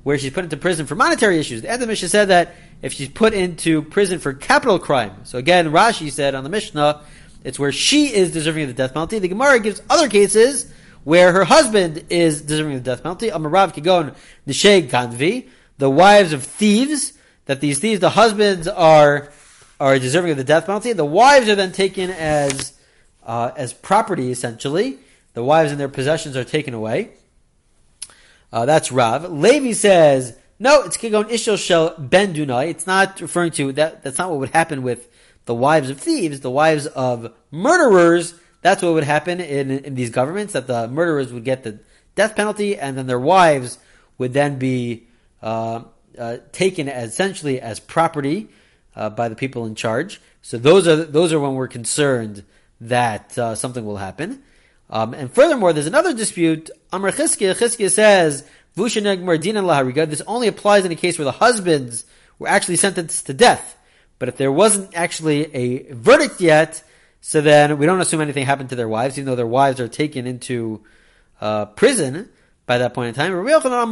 where 0.03 0.18
she's 0.18 0.33
put 0.33 0.44
into 0.44 0.57
prison 0.57 0.87
for 0.87 0.94
monetary 0.94 1.38
issues. 1.38 1.62
The 1.62 1.68
end 1.68 1.75
of 1.75 1.81
the 1.81 1.87
Mishnah 1.88 2.09
said 2.09 2.29
that 2.29 2.55
if 2.81 2.92
she's 2.92 3.09
put 3.09 3.35
into 3.35 3.83
prison 3.83 4.18
for 4.18 4.33
capital 4.33 4.79
crime, 4.79 5.25
so 5.25 5.38
again, 5.38 5.70
Rashi 5.70 6.11
said 6.11 6.35
on 6.35 6.42
the 6.42 6.51
Mishnah, 6.51 7.03
it's 7.44 7.59
where 7.59 7.72
she 7.72 8.14
is 8.14 8.33
deserving 8.33 8.64
of 8.64 8.68
the 8.68 8.74
death 8.74 8.94
penalty. 8.94 9.18
The 9.18 9.28
Gemara 9.28 9.61
gives 9.61 9.83
other 9.90 10.09
cases 10.09 10.72
where 11.05 11.33
her 11.33 11.44
husband 11.44 12.05
is 12.11 12.42
deserving 12.42 12.76
of 12.76 12.85
the 12.85 12.90
death 12.90 13.02
penalty. 13.02 13.31
Amarav 13.31 13.74
Kigon 13.74 14.14
Nisheg 14.46 14.88
Kanvi, 14.88 15.48
the 15.78 15.90
wives 15.90 16.33
of 16.33 16.44
thieves, 16.44 17.14
that 17.46 17.61
these 17.61 17.81
thieves, 17.81 18.00
the 18.00 18.11
husbands 18.11 18.68
are 18.68 19.31
are 19.81 19.98
deserving 19.98 20.31
of 20.31 20.37
the 20.37 20.44
death 20.44 20.66
penalty. 20.66 20.92
The 20.92 21.05
wives 21.05 21.48
are 21.48 21.57
then 21.57 21.72
taken 21.72 22.11
as 22.11 22.78
uh, 23.24 23.50
as 23.57 23.72
property, 23.72 24.31
essentially. 24.31 24.98
The 25.35 25.42
wives 25.42 25.70
and 25.70 25.81
their 25.81 25.88
possessions 25.88 26.37
are 26.37 26.44
taken 26.44 26.74
away. 26.74 27.11
Uh, 28.52 28.66
that's 28.66 28.92
Rav. 28.92 29.33
Levi 29.33 29.72
says, 29.72 30.37
no, 30.59 30.83
it's 30.83 30.96
Kigon 30.96 31.24
Ishel 31.24 31.59
Shel 31.59 31.96
Ben 31.98 32.35
Dunai. 32.35 32.68
It's 32.68 32.87
not 32.87 33.20
referring 33.20 33.50
to 33.52 33.72
that. 33.72 34.02
That's 34.02 34.18
not 34.18 34.31
what 34.31 34.38
would 34.40 34.50
happen 34.50 34.83
with 34.83 35.12
the 35.44 35.55
wives 35.55 35.90
of 35.90 36.00
thieves, 36.00 36.40
the 36.40 36.50
wives 36.50 36.87
of 36.87 37.33
murderers. 37.50 38.35
That's 38.61 38.83
what 38.83 38.94
would 38.94 39.05
happen 39.05 39.40
in, 39.40 39.70
in 39.70 39.94
these 39.94 40.11
governments. 40.11 40.52
That 40.52 40.66
the 40.66 40.88
murderers 40.88 41.33
would 41.33 41.44
get 41.44 41.64
the 41.64 41.81
death 42.14 42.37
penalty, 42.37 42.78
and 42.78 42.96
then 42.96 43.07
their 43.07 43.20
wives 43.20 43.78
would 44.18 44.33
then 44.33 44.59
be 44.59 45.07
uh, 45.42 45.83
uh, 46.18 46.37
taken 46.52 46.88
essentially 46.88 47.61
as 47.61 47.81
property 47.81 48.48
uh, 48.94 49.11
by 49.11 49.28
the 49.28 49.37
people 49.37 49.66
in 49.66 49.74
charge. 49.74 50.20
So 50.42 50.59
those 50.59 50.87
are 50.87 50.96
those 50.96 51.33
are 51.33 51.40
when 51.40 51.55
we're 51.55 51.68
concerned 51.68 52.44
that 52.81 53.37
uh, 53.38 53.55
something 53.55 53.85
will 53.85 53.96
happen. 53.96 54.42
Um, 54.90 55.14
and 55.14 55.33
furthermore, 55.33 55.72
there's 55.72 55.87
another 55.87 56.12
dispute. 56.12 56.70
Amr 56.92 57.12
Chizkiah, 57.12 57.55
Chizkiah 57.55 57.90
says, 57.90 58.46
This 60.11 60.22
only 60.26 60.48
applies 60.48 60.85
in 60.85 60.92
a 60.92 60.96
case 60.96 61.18
where 61.18 61.24
the 61.24 61.33
husbands 61.33 62.05
were 62.38 62.48
actually 62.48 62.76
sentenced 62.76 63.26
to 63.26 63.33
death. 63.33 63.78
But 64.22 64.28
if 64.28 64.37
there 64.37 64.52
wasn't 64.52 64.94
actually 64.94 65.52
a 65.52 65.92
verdict 65.92 66.40
yet, 66.40 66.85
so 67.20 67.40
then 67.40 67.76
we 67.76 67.87
don't 67.87 68.00
assume 68.00 68.20
anything 68.20 68.46
happened 68.46 68.68
to 68.68 68.76
their 68.76 68.87
wives, 68.87 69.18
even 69.18 69.26
though 69.26 69.35
their 69.35 69.48
wives 69.48 69.80
are 69.80 69.88
taken 69.88 70.28
into 70.28 70.85
uh, 71.40 71.66
prison 71.66 72.28
by 72.64 72.78
that 72.78 72.94
point 72.94 73.08
in 73.08 73.14
time. 73.14 73.35
Rabbi 73.35 73.50
Yochanan 73.50 73.90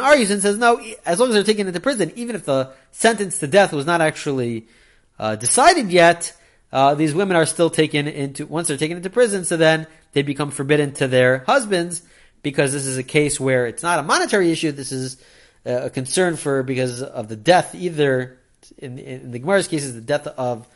argues 0.00 0.30
and 0.30 0.40
says, 0.40 0.58
no, 0.58 0.80
as 1.04 1.18
long 1.18 1.30
as 1.30 1.34
they're 1.34 1.42
taken 1.42 1.66
into 1.66 1.80
prison, 1.80 2.12
even 2.14 2.36
if 2.36 2.44
the 2.44 2.70
sentence 2.92 3.40
to 3.40 3.48
death 3.48 3.72
was 3.72 3.84
not 3.84 4.00
actually 4.00 4.68
uh, 5.18 5.34
decided 5.34 5.90
yet, 5.90 6.32
uh, 6.70 6.94
these 6.94 7.14
women 7.14 7.36
are 7.36 7.46
still 7.46 7.68
taken 7.68 8.06
into 8.06 8.46
once 8.46 8.68
they're 8.68 8.76
taken 8.76 8.96
into 8.96 9.10
prison. 9.10 9.44
So 9.44 9.56
then 9.56 9.88
they 10.12 10.22
become 10.22 10.52
forbidden 10.52 10.92
to 10.92 11.08
their 11.08 11.38
husbands 11.38 12.02
because 12.42 12.72
this 12.72 12.86
is 12.86 12.96
a 12.96 13.02
case 13.02 13.40
where 13.40 13.66
it's 13.66 13.82
not 13.82 13.98
a 13.98 14.04
monetary 14.04 14.52
issue. 14.52 14.70
This 14.70 14.92
is 14.92 15.20
a 15.64 15.90
concern 15.90 16.36
for 16.36 16.62
because 16.62 17.02
of 17.02 17.28
the 17.28 17.36
death, 17.36 17.74
either 17.74 18.38
in, 18.76 18.98
in 18.98 19.30
the 19.30 19.38
Gemara's 19.38 19.68
case, 19.68 19.84
is 19.84 19.94
the 19.94 20.00
death 20.00 20.26
of 20.26 20.66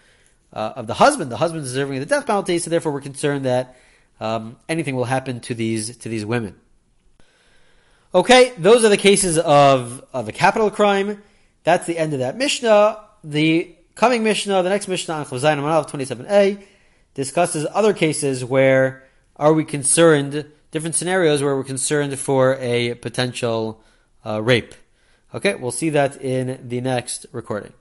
uh, 0.53 0.75
of 0.77 0.87
the 0.87 0.95
husband. 0.95 1.31
The 1.31 1.37
husband 1.37 1.65
is 1.65 1.71
deserving 1.71 1.99
of 1.99 2.09
the 2.09 2.15
death 2.15 2.27
penalty, 2.27 2.59
so 2.59 2.71
therefore 2.71 2.93
we're 2.93 3.01
concerned 3.01 3.45
that 3.47 3.77
um, 4.21 4.57
anything 4.69 4.97
will 4.97 5.05
happen 5.05 5.41
to 5.41 5.55
these 5.55 5.97
to 5.99 6.09
these 6.09 6.25
women. 6.25 6.57
Okay, 8.15 8.53
those 8.59 8.85
are 8.85 8.89
the 8.89 8.97
cases 8.97 9.39
of 9.39 10.05
of 10.13 10.29
a 10.29 10.33
capital 10.33 10.71
crime. 10.71 11.23
That's 11.65 11.87
the 11.87 11.99
end 11.99 12.13
of 12.13 12.19
that 12.19 12.37
Mishnah. 12.37 13.01
The 13.25 13.75
coming 13.95 14.23
Mishnah, 14.23 14.63
the 14.63 14.69
next 14.69 14.89
Mishnah 14.89 15.15
on 15.15 15.25
Chavzayin 15.25 15.59
Amanav 15.59 15.89
27a, 15.89 16.63
discusses 17.15 17.67
other 17.73 17.93
cases 17.93 18.45
where 18.45 19.05
are 19.37 19.53
we 19.53 19.65
concerned, 19.65 20.47
different 20.71 20.95
scenarios 20.95 21.43
where 21.43 21.57
we're 21.57 21.65
concerned 21.65 22.19
for 22.19 22.57
a 22.57 22.95
potential 22.95 23.81
uh, 23.81 23.89
Uh, 24.25 24.41
rape. 24.43 24.75
Okay, 25.35 25.55
we'll 25.55 25.71
see 25.71 25.91
that 25.91 26.21
in 26.21 26.69
the 26.69 26.81
next 26.81 27.27
recording. 27.33 27.73